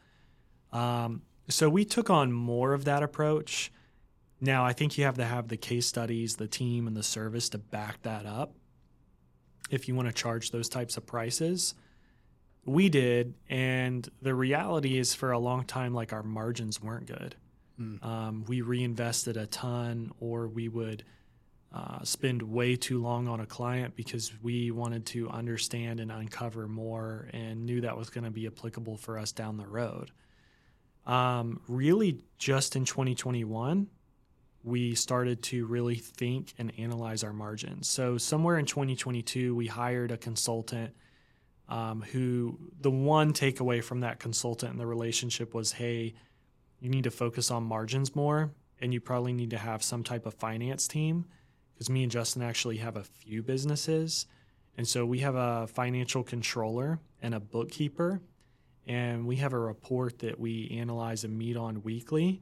Um, 0.74 1.22
so 1.48 1.70
we 1.70 1.86
took 1.86 2.10
on 2.10 2.34
more 2.34 2.74
of 2.74 2.84
that 2.86 3.04
approach 3.04 3.72
now, 4.40 4.66
I 4.66 4.74
think 4.74 4.98
you 4.98 5.06
have 5.06 5.18
to 5.18 5.26
have 5.26 5.48
the 5.48 5.58
case 5.58 5.88
studies, 5.88 6.36
the 6.36 6.48
team, 6.48 6.88
and 6.88 6.96
the 6.96 7.04
service 7.04 7.50
to 7.50 7.58
back 7.58 8.02
that 8.04 8.26
up 8.26 8.54
if 9.70 9.88
you 9.88 9.96
want 9.96 10.08
to 10.08 10.14
charge 10.14 10.52
those 10.52 10.70
types 10.70 10.96
of 10.96 11.06
prices. 11.06 11.74
We 12.68 12.90
did, 12.90 13.34
and 13.50 14.08
the 14.22 14.36
reality 14.36 14.98
is 14.98 15.16
for 15.16 15.32
a 15.32 15.40
long 15.40 15.64
time, 15.64 15.94
like 15.94 16.12
our 16.12 16.22
margins 16.22 16.84
weren't 16.84 17.06
good. 17.06 17.36
Mm. 17.80 18.04
Um, 18.06 18.46
we 18.46 18.62
reinvested 18.62 19.38
a 19.38 19.46
ton, 19.48 20.12
or 20.20 20.50
we 20.50 20.68
would 20.68 21.06
uh, 21.74 22.04
spend 22.04 22.42
way 22.42 22.76
too 22.76 23.02
long 23.02 23.30
on 23.30 23.40
a 23.40 23.46
client 23.46 23.96
because 23.96 24.34
we 24.44 24.72
wanted 24.72 25.06
to 25.06 25.30
understand 25.30 26.02
and 26.02 26.12
uncover 26.12 26.68
more 26.68 27.30
and 27.32 27.66
knew 27.66 27.80
that 27.82 27.98
was 27.98 28.10
going 28.10 28.26
to 28.26 28.32
be 28.32 28.48
applicable 28.48 28.98
for 28.98 29.18
us 29.18 29.32
down 29.32 29.56
the 29.56 29.68
road. 29.68 30.12
Um, 31.06 31.62
really, 31.70 32.20
just 32.38 32.76
in 32.76 32.84
2021, 32.84 33.88
we 34.64 34.94
started 34.94 35.42
to 35.44 35.66
really 35.68 35.96
think 35.96 36.54
and 36.58 36.74
analyze 36.78 37.24
our 37.24 37.32
margins. 37.32 37.88
So, 37.88 38.18
somewhere 38.18 38.58
in 38.58 38.66
2022, 38.66 39.56
we 39.56 39.68
hired 39.68 40.12
a 40.12 40.18
consultant 40.18 40.94
um, 41.70 42.02
who 42.02 42.58
the 42.80 42.92
one 42.92 43.34
takeaway 43.34 43.84
from 43.84 44.02
that 44.02 44.20
consultant 44.20 44.72
and 44.72 44.80
the 44.80 44.86
relationship 44.86 45.54
was 45.54 45.74
hey, 45.74 46.14
you 46.80 46.90
need 46.90 47.04
to 47.04 47.12
focus 47.12 47.52
on 47.52 47.64
margins 47.64 48.16
more, 48.16 48.52
and 48.80 48.94
you 48.94 49.02
probably 49.02 49.34
need 49.34 49.50
to 49.50 49.58
have 49.58 49.84
some 49.84 50.04
type 50.04 50.26
of 50.26 50.34
finance 50.36 50.88
team 50.88 51.26
because 51.74 51.90
me 51.90 52.04
and 52.04 52.12
Justin 52.12 52.42
actually 52.42 52.78
have 52.78 52.96
a 52.96 53.04
few 53.04 53.44
businesses. 53.44 54.26
And 54.78 54.88
so 54.88 55.06
we 55.06 55.20
have 55.20 55.36
a 55.36 55.68
financial 55.68 56.24
controller 56.24 57.00
and 57.22 57.34
a 57.34 57.40
bookkeeper, 57.40 58.22
and 58.86 59.26
we 59.26 59.38
have 59.38 59.54
a 59.54 59.60
report 59.60 60.20
that 60.20 60.40
we 60.40 60.70
analyze 60.80 61.24
and 61.24 61.38
meet 61.38 61.58
on 61.58 61.82
weekly 61.82 62.42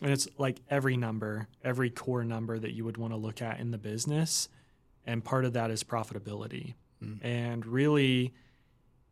and 0.00 0.12
it's 0.12 0.28
like 0.38 0.60
every 0.70 0.96
number, 0.96 1.48
every 1.64 1.90
core 1.90 2.24
number 2.24 2.58
that 2.58 2.72
you 2.72 2.84
would 2.84 2.96
want 2.96 3.12
to 3.12 3.16
look 3.16 3.42
at 3.42 3.58
in 3.58 3.70
the 3.70 3.78
business. 3.78 4.48
And 5.06 5.24
part 5.24 5.44
of 5.44 5.54
that 5.54 5.70
is 5.70 5.82
profitability. 5.82 6.74
Mm. 7.02 7.24
And 7.24 7.66
really, 7.66 8.34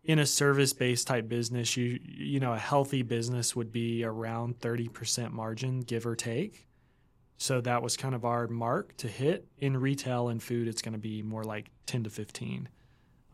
in 0.06 0.18
a 0.18 0.26
service 0.26 0.72
based 0.72 1.06
type 1.06 1.28
business, 1.28 1.76
you 1.76 2.00
you 2.04 2.40
know, 2.40 2.52
a 2.52 2.58
healthy 2.58 3.02
business 3.02 3.54
would 3.54 3.72
be 3.72 4.04
around 4.04 4.58
30% 4.60 5.32
margin, 5.32 5.80
give 5.80 6.06
or 6.06 6.16
take. 6.16 6.66
So 7.38 7.60
that 7.60 7.82
was 7.82 7.96
kind 7.96 8.14
of 8.14 8.24
our 8.24 8.48
mark 8.48 8.96
to 8.98 9.08
hit. 9.08 9.46
In 9.58 9.76
retail 9.76 10.28
and 10.28 10.42
food, 10.42 10.68
it's 10.68 10.80
going 10.80 10.94
to 10.94 10.98
be 10.98 11.22
more 11.22 11.44
like 11.44 11.70
10 11.84 12.04
to 12.04 12.10
15. 12.10 12.68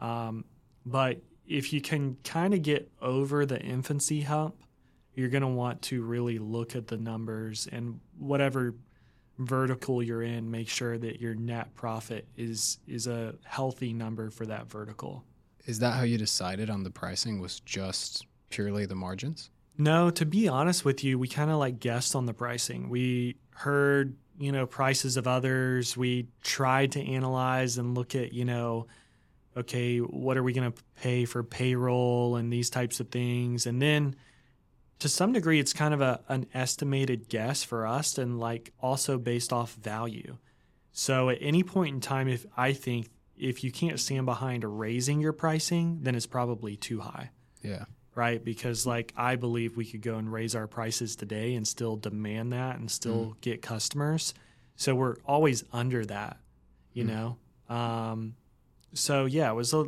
Um, 0.00 0.44
but 0.84 1.20
if 1.46 1.72
you 1.72 1.80
can 1.80 2.16
kind 2.24 2.54
of 2.54 2.62
get 2.62 2.90
over 3.00 3.46
the 3.46 3.60
infancy 3.60 4.22
hump 4.22 4.56
you're 5.14 5.28
going 5.28 5.42
to 5.42 5.48
want 5.48 5.82
to 5.82 6.02
really 6.02 6.38
look 6.38 6.74
at 6.74 6.86
the 6.86 6.96
numbers 6.96 7.68
and 7.70 8.00
whatever 8.18 8.74
vertical 9.38 10.02
you're 10.02 10.22
in 10.22 10.50
make 10.50 10.68
sure 10.68 10.98
that 10.98 11.20
your 11.20 11.34
net 11.34 11.74
profit 11.74 12.26
is 12.36 12.78
is 12.86 13.06
a 13.06 13.34
healthy 13.44 13.92
number 13.92 14.30
for 14.30 14.46
that 14.46 14.70
vertical 14.70 15.24
is 15.66 15.78
that 15.78 15.92
how 15.94 16.02
you 16.02 16.18
decided 16.18 16.70
on 16.70 16.82
the 16.82 16.90
pricing 16.90 17.40
was 17.40 17.60
just 17.60 18.26
purely 18.50 18.86
the 18.86 18.94
margins? 18.94 19.50
No 19.78 20.10
to 20.10 20.26
be 20.26 20.48
honest 20.48 20.84
with 20.84 21.02
you 21.02 21.18
we 21.18 21.28
kind 21.28 21.50
of 21.50 21.58
like 21.58 21.80
guessed 21.80 22.14
on 22.14 22.26
the 22.26 22.34
pricing. 22.34 22.88
We 22.88 23.36
heard 23.54 24.16
you 24.38 24.52
know 24.52 24.66
prices 24.66 25.16
of 25.16 25.26
others. 25.26 25.96
We 25.96 26.28
tried 26.42 26.92
to 26.92 27.00
analyze 27.00 27.78
and 27.78 27.94
look 27.94 28.14
at 28.14 28.32
you 28.32 28.44
know 28.44 28.86
okay 29.56 29.98
what 29.98 30.36
are 30.36 30.42
we 30.42 30.52
going 30.52 30.72
to 30.72 30.82
pay 31.00 31.24
for 31.24 31.42
payroll 31.42 32.36
and 32.36 32.52
these 32.52 32.70
types 32.70 33.00
of 33.00 33.08
things? 33.08 33.66
And 33.66 33.80
then 33.80 34.16
to 34.98 35.08
some 35.08 35.32
degree 35.32 35.58
it's 35.58 35.72
kind 35.72 35.94
of 35.94 36.00
a, 36.00 36.20
an 36.28 36.46
estimated 36.54 37.28
guess 37.28 37.64
for 37.64 37.86
us 37.86 38.18
and 38.18 38.38
like 38.38 38.72
also 38.80 39.18
based 39.18 39.52
off 39.52 39.74
value. 39.74 40.36
So 40.92 41.30
at 41.30 41.38
any 41.40 41.62
point 41.62 41.94
in 41.94 42.00
time 42.00 42.28
if 42.28 42.44
i 42.56 42.72
think 42.72 43.08
if 43.36 43.64
you 43.64 43.72
can't 43.72 43.98
stand 43.98 44.26
behind 44.26 44.64
raising 44.64 45.20
your 45.20 45.32
pricing 45.32 45.98
then 46.02 46.14
it's 46.14 46.26
probably 46.26 46.76
too 46.76 47.00
high 47.00 47.30
yeah 47.62 47.84
right 48.14 48.44
because 48.44 48.86
like 48.86 49.12
i 49.16 49.36
believe 49.36 49.76
we 49.76 49.84
could 49.84 50.02
go 50.02 50.16
and 50.16 50.32
raise 50.32 50.54
our 50.54 50.66
prices 50.66 51.16
today 51.16 51.54
and 51.54 51.66
still 51.66 51.96
demand 51.96 52.52
that 52.52 52.78
and 52.78 52.90
still 52.90 53.26
mm. 53.26 53.40
get 53.40 53.62
customers 53.62 54.34
so 54.76 54.94
we're 54.94 55.16
always 55.26 55.64
under 55.72 56.04
that 56.04 56.38
you 56.92 57.04
mm. 57.04 57.08
know 57.08 57.36
um, 57.74 58.34
so 58.92 59.24
yeah 59.24 59.50
it 59.50 59.54
was 59.54 59.72
a 59.72 59.86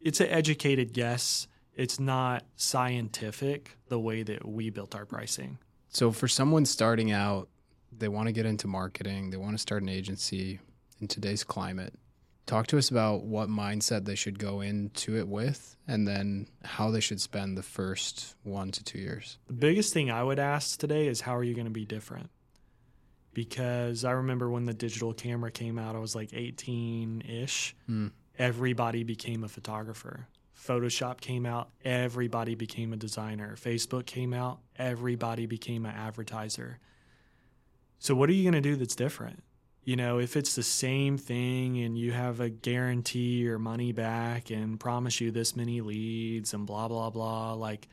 it's 0.00 0.20
an 0.20 0.28
educated 0.28 0.92
guess 0.92 1.48
it's 1.76 2.00
not 2.00 2.44
scientific 2.56 3.76
the 3.88 4.00
way 4.00 4.22
that 4.22 4.46
we 4.46 4.70
built 4.70 4.94
our 4.94 5.04
pricing. 5.04 5.58
So 5.88 6.10
for 6.10 6.26
someone 6.26 6.64
starting 6.64 7.12
out, 7.12 7.48
they 7.96 8.08
want 8.08 8.28
to 8.28 8.32
get 8.32 8.46
into 8.46 8.66
marketing, 8.66 9.30
they 9.30 9.36
want 9.36 9.52
to 9.52 9.58
start 9.58 9.82
an 9.82 9.88
agency 9.88 10.58
in 11.00 11.08
today's 11.08 11.44
climate. 11.44 11.94
Talk 12.46 12.68
to 12.68 12.78
us 12.78 12.90
about 12.90 13.24
what 13.24 13.48
mindset 13.48 14.04
they 14.04 14.14
should 14.14 14.38
go 14.38 14.60
into 14.60 15.16
it 15.16 15.26
with 15.26 15.76
and 15.88 16.06
then 16.06 16.46
how 16.64 16.90
they 16.90 17.00
should 17.00 17.20
spend 17.20 17.58
the 17.58 17.62
first 17.62 18.36
1 18.44 18.70
to 18.70 18.84
2 18.84 18.98
years. 18.98 19.38
The 19.48 19.52
biggest 19.52 19.92
thing 19.92 20.10
I 20.10 20.22
would 20.22 20.38
ask 20.38 20.78
today 20.78 21.08
is 21.08 21.20
how 21.20 21.36
are 21.36 21.44
you 21.44 21.54
going 21.54 21.66
to 21.66 21.72
be 21.72 21.84
different? 21.84 22.30
Because 23.34 24.04
I 24.04 24.12
remember 24.12 24.48
when 24.48 24.64
the 24.64 24.74
digital 24.74 25.12
camera 25.12 25.50
came 25.50 25.78
out, 25.78 25.96
I 25.96 25.98
was 25.98 26.14
like 26.14 26.30
18 26.32 27.22
ish. 27.28 27.74
Mm. 27.90 28.12
Everybody 28.38 29.02
became 29.02 29.44
a 29.44 29.48
photographer 29.48 30.28
Photoshop 30.56 31.20
came 31.20 31.44
out, 31.46 31.68
everybody 31.84 32.54
became 32.54 32.92
a 32.92 32.96
designer. 32.96 33.56
Facebook 33.56 34.06
came 34.06 34.32
out, 34.32 34.58
everybody 34.76 35.46
became 35.46 35.84
an 35.84 35.94
advertiser. 35.94 36.78
So, 37.98 38.14
what 38.14 38.30
are 38.30 38.32
you 38.32 38.42
going 38.42 38.60
to 38.60 38.60
do 38.60 38.76
that's 38.76 38.96
different? 38.96 39.42
You 39.86 39.96
know, 39.96 40.18
if 40.18 40.36
it's 40.36 40.54
the 40.54 40.62
same 40.62 41.16
thing 41.16 41.78
and 41.78 41.96
you 41.96 42.12
have 42.12 42.40
a 42.40 42.50
guarantee 42.50 43.38
your 43.38 43.58
money 43.58 43.92
back 43.92 44.50
and 44.50 44.78
promise 44.78 45.18
you 45.22 45.30
this 45.30 45.56
many 45.56 45.80
leads 45.80 46.52
and 46.52 46.66
blah, 46.66 46.88
blah, 46.88 47.08
blah, 47.08 47.54
like 47.54 47.88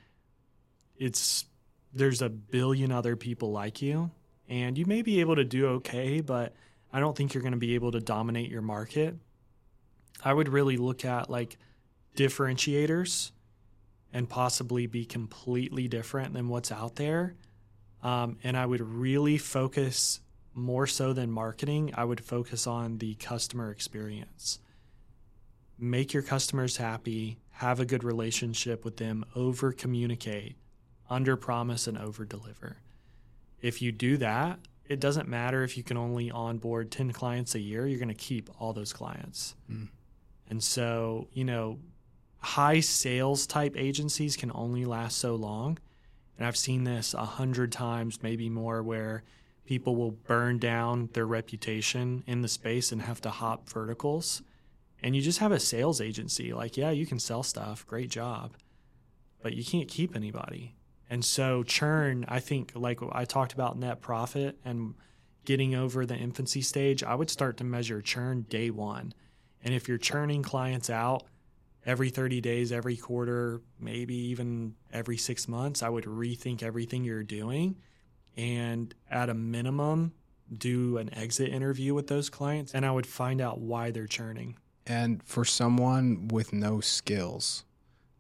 it's 0.98 1.46
there's 1.94 2.22
a 2.22 2.30
billion 2.30 2.92
other 2.92 3.16
people 3.16 3.52
like 3.52 3.82
you 3.82 4.12
and 4.50 4.78
you 4.78 4.86
may 4.86 5.02
be 5.02 5.22
able 5.22 5.38
to 5.38 5.46
do 5.46 5.68
okay, 5.68 6.20
but 6.20 6.54
I 6.92 7.00
don't 7.00 7.16
think 7.16 7.34
you're 7.34 7.44
going 7.44 7.54
to 7.54 7.58
be 7.58 7.76
able 7.76 7.94
to 7.94 8.02
dominate 8.02 8.50
your 8.50 8.62
market. 8.62 9.16
I 10.22 10.34
would 10.34 10.50
really 10.50 10.76
look 10.76 11.06
at 11.06 11.30
like, 11.30 11.58
differentiators 12.16 13.32
and 14.12 14.30
possibly 14.30 14.86
be 14.86 15.06
completely 15.06 15.88
different 15.88 16.34
than 16.34 16.48
what's 16.48 16.72
out 16.72 16.96
there. 16.96 17.36
Um, 18.04 18.38
and 18.44 18.56
I 18.58 18.66
would 18.66 18.82
really 18.82 19.38
focus 19.38 20.20
more 20.54 20.88
so 20.88 21.14
than 21.14 21.32
marketing, 21.32 21.92
I 21.96 22.06
would 22.06 22.24
focus 22.24 22.68
on 22.68 22.98
the 22.98 23.16
customer 23.16 23.72
experience. 23.72 24.60
Make 25.78 26.14
your 26.14 26.24
customers 26.24 26.78
happy, 26.78 27.38
have 27.52 27.80
a 27.80 27.86
good 27.86 28.04
relationship 28.04 28.86
with 28.86 28.98
them, 28.98 29.26
over 29.36 29.72
communicate, 29.72 30.56
under 31.10 31.36
promise, 31.36 31.88
and 31.88 31.98
over 31.98 32.26
deliver. 32.26 32.78
If 33.62 33.82
you 33.82 33.92
do 33.92 34.18
that, 34.18 34.60
it 34.86 35.00
doesn't 35.00 35.28
matter 35.28 35.64
if 35.64 35.78
you 35.78 35.84
can 35.84 35.98
only 35.98 36.30
onboard 36.30 36.92
10 36.92 37.12
clients 37.14 37.56
a 37.56 37.60
year, 37.60 37.88
you're 37.88 38.00
going 38.00 38.10
to 38.10 38.14
keep 38.14 38.50
all 38.60 38.74
those 38.74 38.94
clients. 38.94 39.56
Mm. 39.72 39.88
And 40.50 40.64
so, 40.64 41.28
you 41.34 41.46
know, 41.46 41.80
high 42.40 42.82
sales 42.82 43.48
type 43.48 43.76
agencies 43.78 44.36
can 44.36 44.52
only 44.54 44.86
last 44.86 45.18
so 45.18 45.36
long. 45.36 45.80
And 46.38 46.46
I've 46.46 46.58
seen 46.58 46.84
this 46.84 47.14
a 47.14 47.26
hundred 47.26 47.72
times, 47.72 48.22
maybe 48.22 48.50
more, 48.50 48.84
where 48.84 49.24
people 49.66 49.96
will 49.96 50.12
burn 50.12 50.58
down 50.58 51.10
their 51.14 51.26
reputation 51.26 52.24
in 52.28 52.42
the 52.42 52.48
space 52.48 52.92
and 52.92 53.02
have 53.02 53.22
to 53.22 53.30
hop 53.30 53.70
verticals. 53.70 54.42
And 55.02 55.16
you 55.16 55.22
just 55.22 55.40
have 55.40 55.52
a 55.52 55.60
sales 55.60 56.02
agency. 56.02 56.54
Like, 56.54 56.78
yeah, 56.78 56.92
you 56.92 57.06
can 57.06 57.20
sell 57.20 57.44
stuff, 57.44 57.86
great 57.88 58.10
job, 58.10 58.54
but 59.42 59.54
you 59.54 59.64
can't 59.64 59.88
keep 59.88 60.16
anybody. 60.16 60.76
And 61.10 61.24
so, 61.24 61.64
churn, 61.64 62.26
I 62.28 62.40
think, 62.40 62.72
like 62.76 63.00
I 63.12 63.26
talked 63.26 63.54
about 63.54 63.78
net 63.78 64.02
profit 64.02 64.58
and 64.64 64.96
getting 65.46 65.76
over 65.76 66.06
the 66.06 66.16
infancy 66.16 66.62
stage, 66.62 67.04
I 67.04 67.16
would 67.16 67.30
start 67.30 67.58
to 67.58 67.64
measure 67.64 68.02
churn 68.02 68.46
day 68.50 68.70
one. 68.70 69.14
And 69.64 69.74
if 69.74 69.88
you're 69.88 69.98
churning 69.98 70.42
clients 70.44 70.90
out, 70.90 71.24
every 71.86 72.10
30 72.10 72.40
days, 72.42 72.72
every 72.72 72.96
quarter, 72.96 73.62
maybe 73.80 74.16
even 74.16 74.76
every 74.92 75.18
six 75.18 75.48
months, 75.48 75.84
I 75.84 75.90
would 75.90 76.06
rethink 76.06 76.64
everything 76.64 77.04
you're 77.04 77.24
doing 77.24 77.76
and 78.38 78.94
at 79.10 79.30
a 79.30 79.34
minimum, 79.34 80.14
do 80.58 80.98
an 80.98 81.14
exit 81.14 81.50
interview 81.50 81.94
with 81.94 82.08
those 82.08 82.30
clients 82.30 82.74
and 82.74 82.86
I 82.86 82.92
would 82.92 83.08
find 83.08 83.42
out 83.42 83.60
why 83.60 83.92
they're 83.92 84.08
churning. 84.08 84.58
And 84.86 85.24
for 85.24 85.46
someone 85.46 86.28
with 86.28 86.54
no 86.54 86.82
skills 86.82 87.64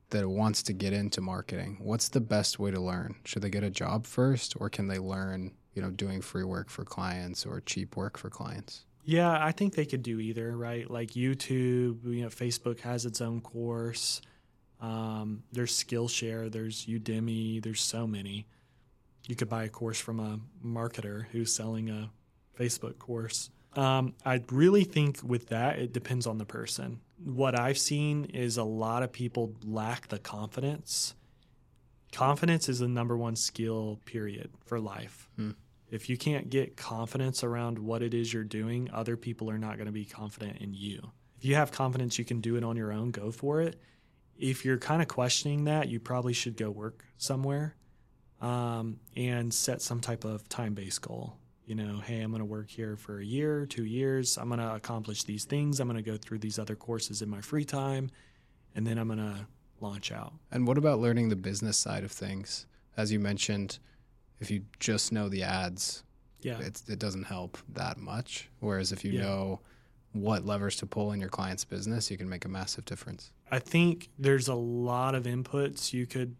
that 0.09 0.27
wants 0.27 0.63
to 0.63 0.73
get 0.73 0.93
into 0.93 1.21
marketing, 1.21 1.77
what's 1.81 2.09
the 2.09 2.21
best 2.21 2.59
way 2.59 2.71
to 2.71 2.79
learn? 2.79 3.15
Should 3.25 3.41
they 3.41 3.49
get 3.49 3.63
a 3.63 3.69
job 3.69 4.05
first 4.05 4.55
or 4.59 4.69
can 4.69 4.87
they 4.87 4.99
learn, 4.99 5.51
you 5.73 5.81
know, 5.81 5.91
doing 5.91 6.21
free 6.21 6.43
work 6.43 6.69
for 6.69 6.85
clients 6.85 7.45
or 7.45 7.61
cheap 7.61 7.95
work 7.97 8.17
for 8.17 8.29
clients? 8.29 8.85
Yeah, 9.05 9.43
I 9.43 9.51
think 9.51 9.75
they 9.75 9.85
could 9.85 10.01
do 10.01 10.19
either, 10.19 10.55
right? 10.55 10.89
Like 10.89 11.11
YouTube, 11.11 12.05
you 12.05 12.21
know, 12.21 12.29
Facebook 12.29 12.79
has 12.81 13.05
its 13.05 13.19
own 13.19 13.41
course. 13.41 14.21
Um, 14.79 15.43
there's 15.51 15.73
Skillshare, 15.73 16.51
there's 16.51 16.85
Udemy, 16.85 17.61
there's 17.61 17.81
so 17.81 18.07
many. 18.07 18.47
You 19.27 19.35
could 19.35 19.49
buy 19.49 19.63
a 19.63 19.69
course 19.69 19.99
from 19.99 20.19
a 20.19 20.39
marketer 20.65 21.25
who's 21.31 21.53
selling 21.53 21.89
a 21.89 22.11
Facebook 22.59 22.99
course. 22.99 23.49
Um, 23.75 24.13
I 24.25 24.43
really 24.51 24.83
think 24.83 25.19
with 25.23 25.47
that, 25.47 25.79
it 25.79 25.93
depends 25.93 26.27
on 26.27 26.37
the 26.37 26.45
person. 26.45 26.99
What 27.23 27.57
I've 27.57 27.77
seen 27.77 28.25
is 28.25 28.57
a 28.57 28.63
lot 28.63 29.01
of 29.01 29.11
people 29.11 29.55
lack 29.63 30.09
the 30.09 30.19
confidence. 30.19 31.15
Confidence 32.11 32.69
is 32.69 32.79
the 32.79 32.87
number 32.87 33.17
one 33.17 33.35
skill, 33.35 33.99
period, 34.05 34.51
for 34.65 34.79
life. 34.79 35.29
Hmm. 35.37 35.51
If 35.89 36.09
you 36.09 36.17
can't 36.17 36.49
get 36.49 36.75
confidence 36.75 37.43
around 37.43 37.79
what 37.79 38.01
it 38.03 38.13
is 38.13 38.33
you're 38.33 38.43
doing, 38.43 38.89
other 38.91 39.15
people 39.15 39.49
are 39.49 39.57
not 39.57 39.77
going 39.77 39.85
to 39.85 39.91
be 39.91 40.05
confident 40.05 40.57
in 40.57 40.73
you. 40.73 41.11
If 41.37 41.45
you 41.45 41.55
have 41.55 41.71
confidence 41.71 42.19
you 42.19 42.25
can 42.25 42.41
do 42.41 42.55
it 42.55 42.63
on 42.63 42.77
your 42.77 42.91
own, 42.91 43.11
go 43.11 43.31
for 43.31 43.61
it. 43.61 43.79
If 44.37 44.65
you're 44.65 44.77
kind 44.77 45.01
of 45.01 45.07
questioning 45.07 45.65
that, 45.65 45.89
you 45.89 45.99
probably 45.99 46.33
should 46.33 46.57
go 46.57 46.69
work 46.69 47.05
somewhere 47.17 47.75
um, 48.43 48.99
and 49.15 49.51
set 49.53 49.81
some 49.81 50.01
type 50.01 50.25
of 50.25 50.47
time 50.49 50.73
based 50.73 51.01
goal. 51.01 51.37
You 51.65 51.75
know, 51.75 51.99
hey, 51.99 52.19
I'm 52.19 52.29
going 52.29 52.39
to 52.39 52.45
work 52.45 52.69
here 52.69 52.97
for 52.97 53.19
a 53.19 53.25
year, 53.25 53.65
two 53.65 53.85
years. 53.85 54.37
I'm 54.37 54.49
going 54.49 54.59
to 54.59 54.75
accomplish 54.75 55.23
these 55.23 55.45
things. 55.45 55.79
I'm 55.79 55.87
going 55.87 56.03
to 56.03 56.07
go 56.11 56.17
through 56.17 56.39
these 56.39 56.59
other 56.59 56.75
courses 56.75 57.21
in 57.21 57.29
my 57.29 57.39
free 57.39 57.63
time, 57.63 58.11
and 58.75 58.85
then 58.85 58.97
I'm 58.97 59.07
going 59.07 59.19
to 59.19 59.47
launch 59.79 60.11
out. 60.11 60.33
And 60.51 60.67
what 60.67 60.77
about 60.77 60.99
learning 60.99 61.29
the 61.29 61.37
business 61.37 61.77
side 61.77 62.03
of 62.03 62.11
things? 62.11 62.67
As 62.97 63.13
you 63.13 63.19
mentioned, 63.19 63.79
if 64.41 64.51
you 64.51 64.65
just 64.81 65.13
know 65.13 65.29
the 65.29 65.43
ads, 65.43 66.03
yeah, 66.41 66.59
it 66.59 66.99
doesn't 66.99 67.23
help 67.23 67.57
that 67.69 67.97
much. 67.97 68.49
Whereas 68.59 68.91
if 68.91 69.05
you 69.05 69.13
yeah. 69.13 69.21
know 69.21 69.61
what 70.11 70.45
levers 70.45 70.75
to 70.77 70.85
pull 70.85 71.13
in 71.13 71.21
your 71.21 71.29
client's 71.29 71.63
business, 71.63 72.11
you 72.11 72.17
can 72.17 72.27
make 72.27 72.43
a 72.43 72.49
massive 72.49 72.83
difference. 72.83 73.31
I 73.49 73.59
think 73.59 74.09
there's 74.19 74.49
a 74.49 74.55
lot 74.55 75.15
of 75.15 75.23
inputs 75.23 75.93
you 75.93 76.05
could 76.05 76.35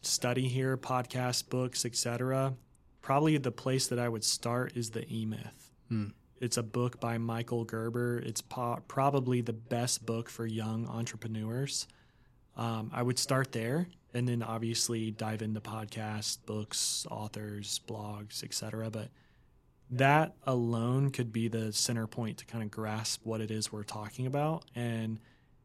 study 0.00 0.48
here, 0.48 0.76
podcasts, 0.76 1.48
books, 1.48 1.84
etc. 1.84 2.54
Probably 3.02 3.36
the 3.38 3.52
place 3.52 3.86
that 3.88 3.98
I 3.98 4.08
would 4.08 4.24
start 4.24 4.76
is 4.76 4.90
the 4.90 5.10
E 5.12 5.24
Myth. 5.24 5.70
Hmm. 5.88 6.08
It's 6.40 6.56
a 6.56 6.62
book 6.62 7.00
by 7.00 7.18
Michael 7.18 7.64
Gerber. 7.64 8.18
It's 8.18 8.40
po- 8.40 8.82
probably 8.88 9.42
the 9.42 9.52
best 9.52 10.06
book 10.06 10.30
for 10.30 10.46
young 10.46 10.86
entrepreneurs. 10.86 11.86
Um, 12.56 12.90
I 12.94 13.02
would 13.02 13.18
start 13.18 13.52
there 13.52 13.88
and 14.14 14.26
then 14.26 14.42
obviously 14.42 15.10
dive 15.10 15.42
into 15.42 15.60
podcasts, 15.60 16.38
books, 16.44 17.06
authors, 17.10 17.80
blogs, 17.86 18.42
etc. 18.42 18.90
But 18.90 19.08
that 19.90 20.34
alone 20.46 21.10
could 21.10 21.32
be 21.32 21.48
the 21.48 21.72
center 21.72 22.06
point 22.06 22.38
to 22.38 22.46
kind 22.46 22.64
of 22.64 22.70
grasp 22.70 23.20
what 23.24 23.40
it 23.40 23.50
is 23.50 23.70
we're 23.70 23.82
talking 23.82 24.26
about 24.26 24.64
and 24.74 25.20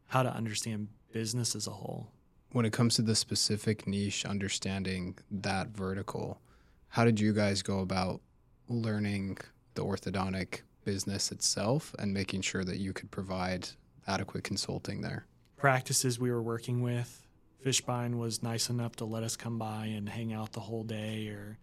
how 0.08 0.24
to 0.24 0.30
understand 0.30 0.90
business 1.12 1.56
as 1.56 1.68
a 1.68 1.72
whole. 1.72 2.12
When 2.56 2.64
it 2.64 2.72
comes 2.72 2.96
to 2.96 3.02
the 3.02 3.16
specific 3.16 3.86
niche, 3.86 4.24
understanding 4.24 5.18
that 5.30 5.76
vertical, 5.76 6.40
how 6.88 7.04
did 7.04 7.20
you 7.20 7.34
guys 7.34 7.62
go 7.62 7.80
about 7.80 8.22
learning 8.70 9.40
the 9.74 9.84
orthodontic 9.84 10.62
business 10.86 11.34
itself 11.34 11.94
and 12.00 12.14
making 12.14 12.44
sure 12.44 12.64
that 12.64 12.78
you 12.78 12.94
could 12.94 13.12
provide 13.12 13.68
adequate 14.08 14.46
consulting 14.46 15.02
there? 15.02 15.26
Practices 15.58 16.18
we 16.18 16.32
were 16.32 16.42
working 16.42 16.82
with, 16.82 17.28
Fishbine 17.62 18.16
was 18.16 18.42
nice 18.42 18.70
enough 18.70 18.96
to 18.96 19.04
let 19.04 19.24
us 19.24 19.36
come 19.36 19.60
by 19.60 19.88
and 19.88 20.08
hang 20.08 20.32
out 20.32 20.54
the 20.54 20.62
whole 20.62 20.84
day 20.84 21.28
or 21.28 21.58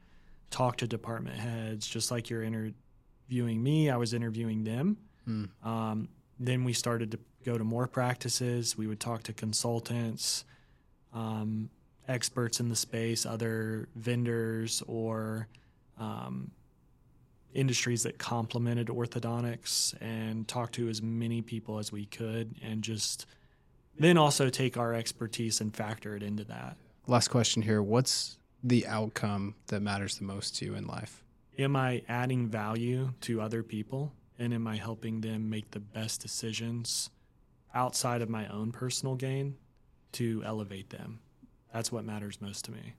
talk 0.50 0.76
to 0.76 0.86
department 0.86 1.38
heads, 1.38 1.86
just 1.86 2.10
like 2.10 2.28
you're 2.28 2.42
interviewing 2.42 3.62
me. 3.62 3.88
I 3.88 3.96
was 3.96 4.12
interviewing 4.12 4.64
them. 4.64 4.98
Mm. 5.26 5.48
Um, 5.66 6.08
then 6.38 6.64
we 6.64 6.74
started 6.74 7.12
to 7.12 7.18
go 7.46 7.56
to 7.56 7.64
more 7.64 7.88
practices. 7.88 8.76
We 8.76 8.86
would 8.86 9.00
talk 9.00 9.22
to 9.22 9.32
consultants, 9.32 10.44
um, 11.12 11.70
experts 12.08 12.60
in 12.60 12.68
the 12.68 12.76
space, 12.76 13.26
other 13.26 13.88
vendors, 13.94 14.82
or 14.86 15.48
um, 15.98 16.50
industries 17.54 18.02
that 18.04 18.18
complemented 18.18 18.88
orthodontics, 18.88 19.94
and 20.00 20.48
talk 20.48 20.72
to 20.72 20.88
as 20.88 21.02
many 21.02 21.42
people 21.42 21.78
as 21.78 21.92
we 21.92 22.06
could, 22.06 22.54
and 22.62 22.82
just 22.82 23.26
then 23.98 24.16
also 24.16 24.48
take 24.48 24.76
our 24.76 24.94
expertise 24.94 25.60
and 25.60 25.76
factor 25.76 26.16
it 26.16 26.22
into 26.22 26.44
that. 26.44 26.76
Last 27.06 27.28
question 27.28 27.62
here. 27.62 27.82
What's 27.82 28.38
the 28.62 28.86
outcome 28.86 29.54
that 29.66 29.80
matters 29.80 30.16
the 30.18 30.24
most 30.24 30.56
to 30.56 30.64
you 30.64 30.74
in 30.74 30.86
life? 30.86 31.22
Am 31.58 31.76
I 31.76 32.02
adding 32.08 32.48
value 32.48 33.12
to 33.22 33.40
other 33.40 33.62
people? 33.62 34.12
And 34.38 34.54
am 34.54 34.66
I 34.66 34.76
helping 34.76 35.20
them 35.20 35.50
make 35.50 35.70
the 35.72 35.80
best 35.80 36.22
decisions 36.22 37.10
outside 37.74 38.22
of 38.22 38.28
my 38.28 38.48
own 38.48 38.72
personal 38.72 39.14
gain 39.14 39.56
to 40.12 40.42
elevate 40.44 40.90
them? 40.90 41.20
That's 41.72 41.90
what 41.90 42.04
matters 42.04 42.40
most 42.40 42.64
to 42.66 42.72
me. 42.72 42.94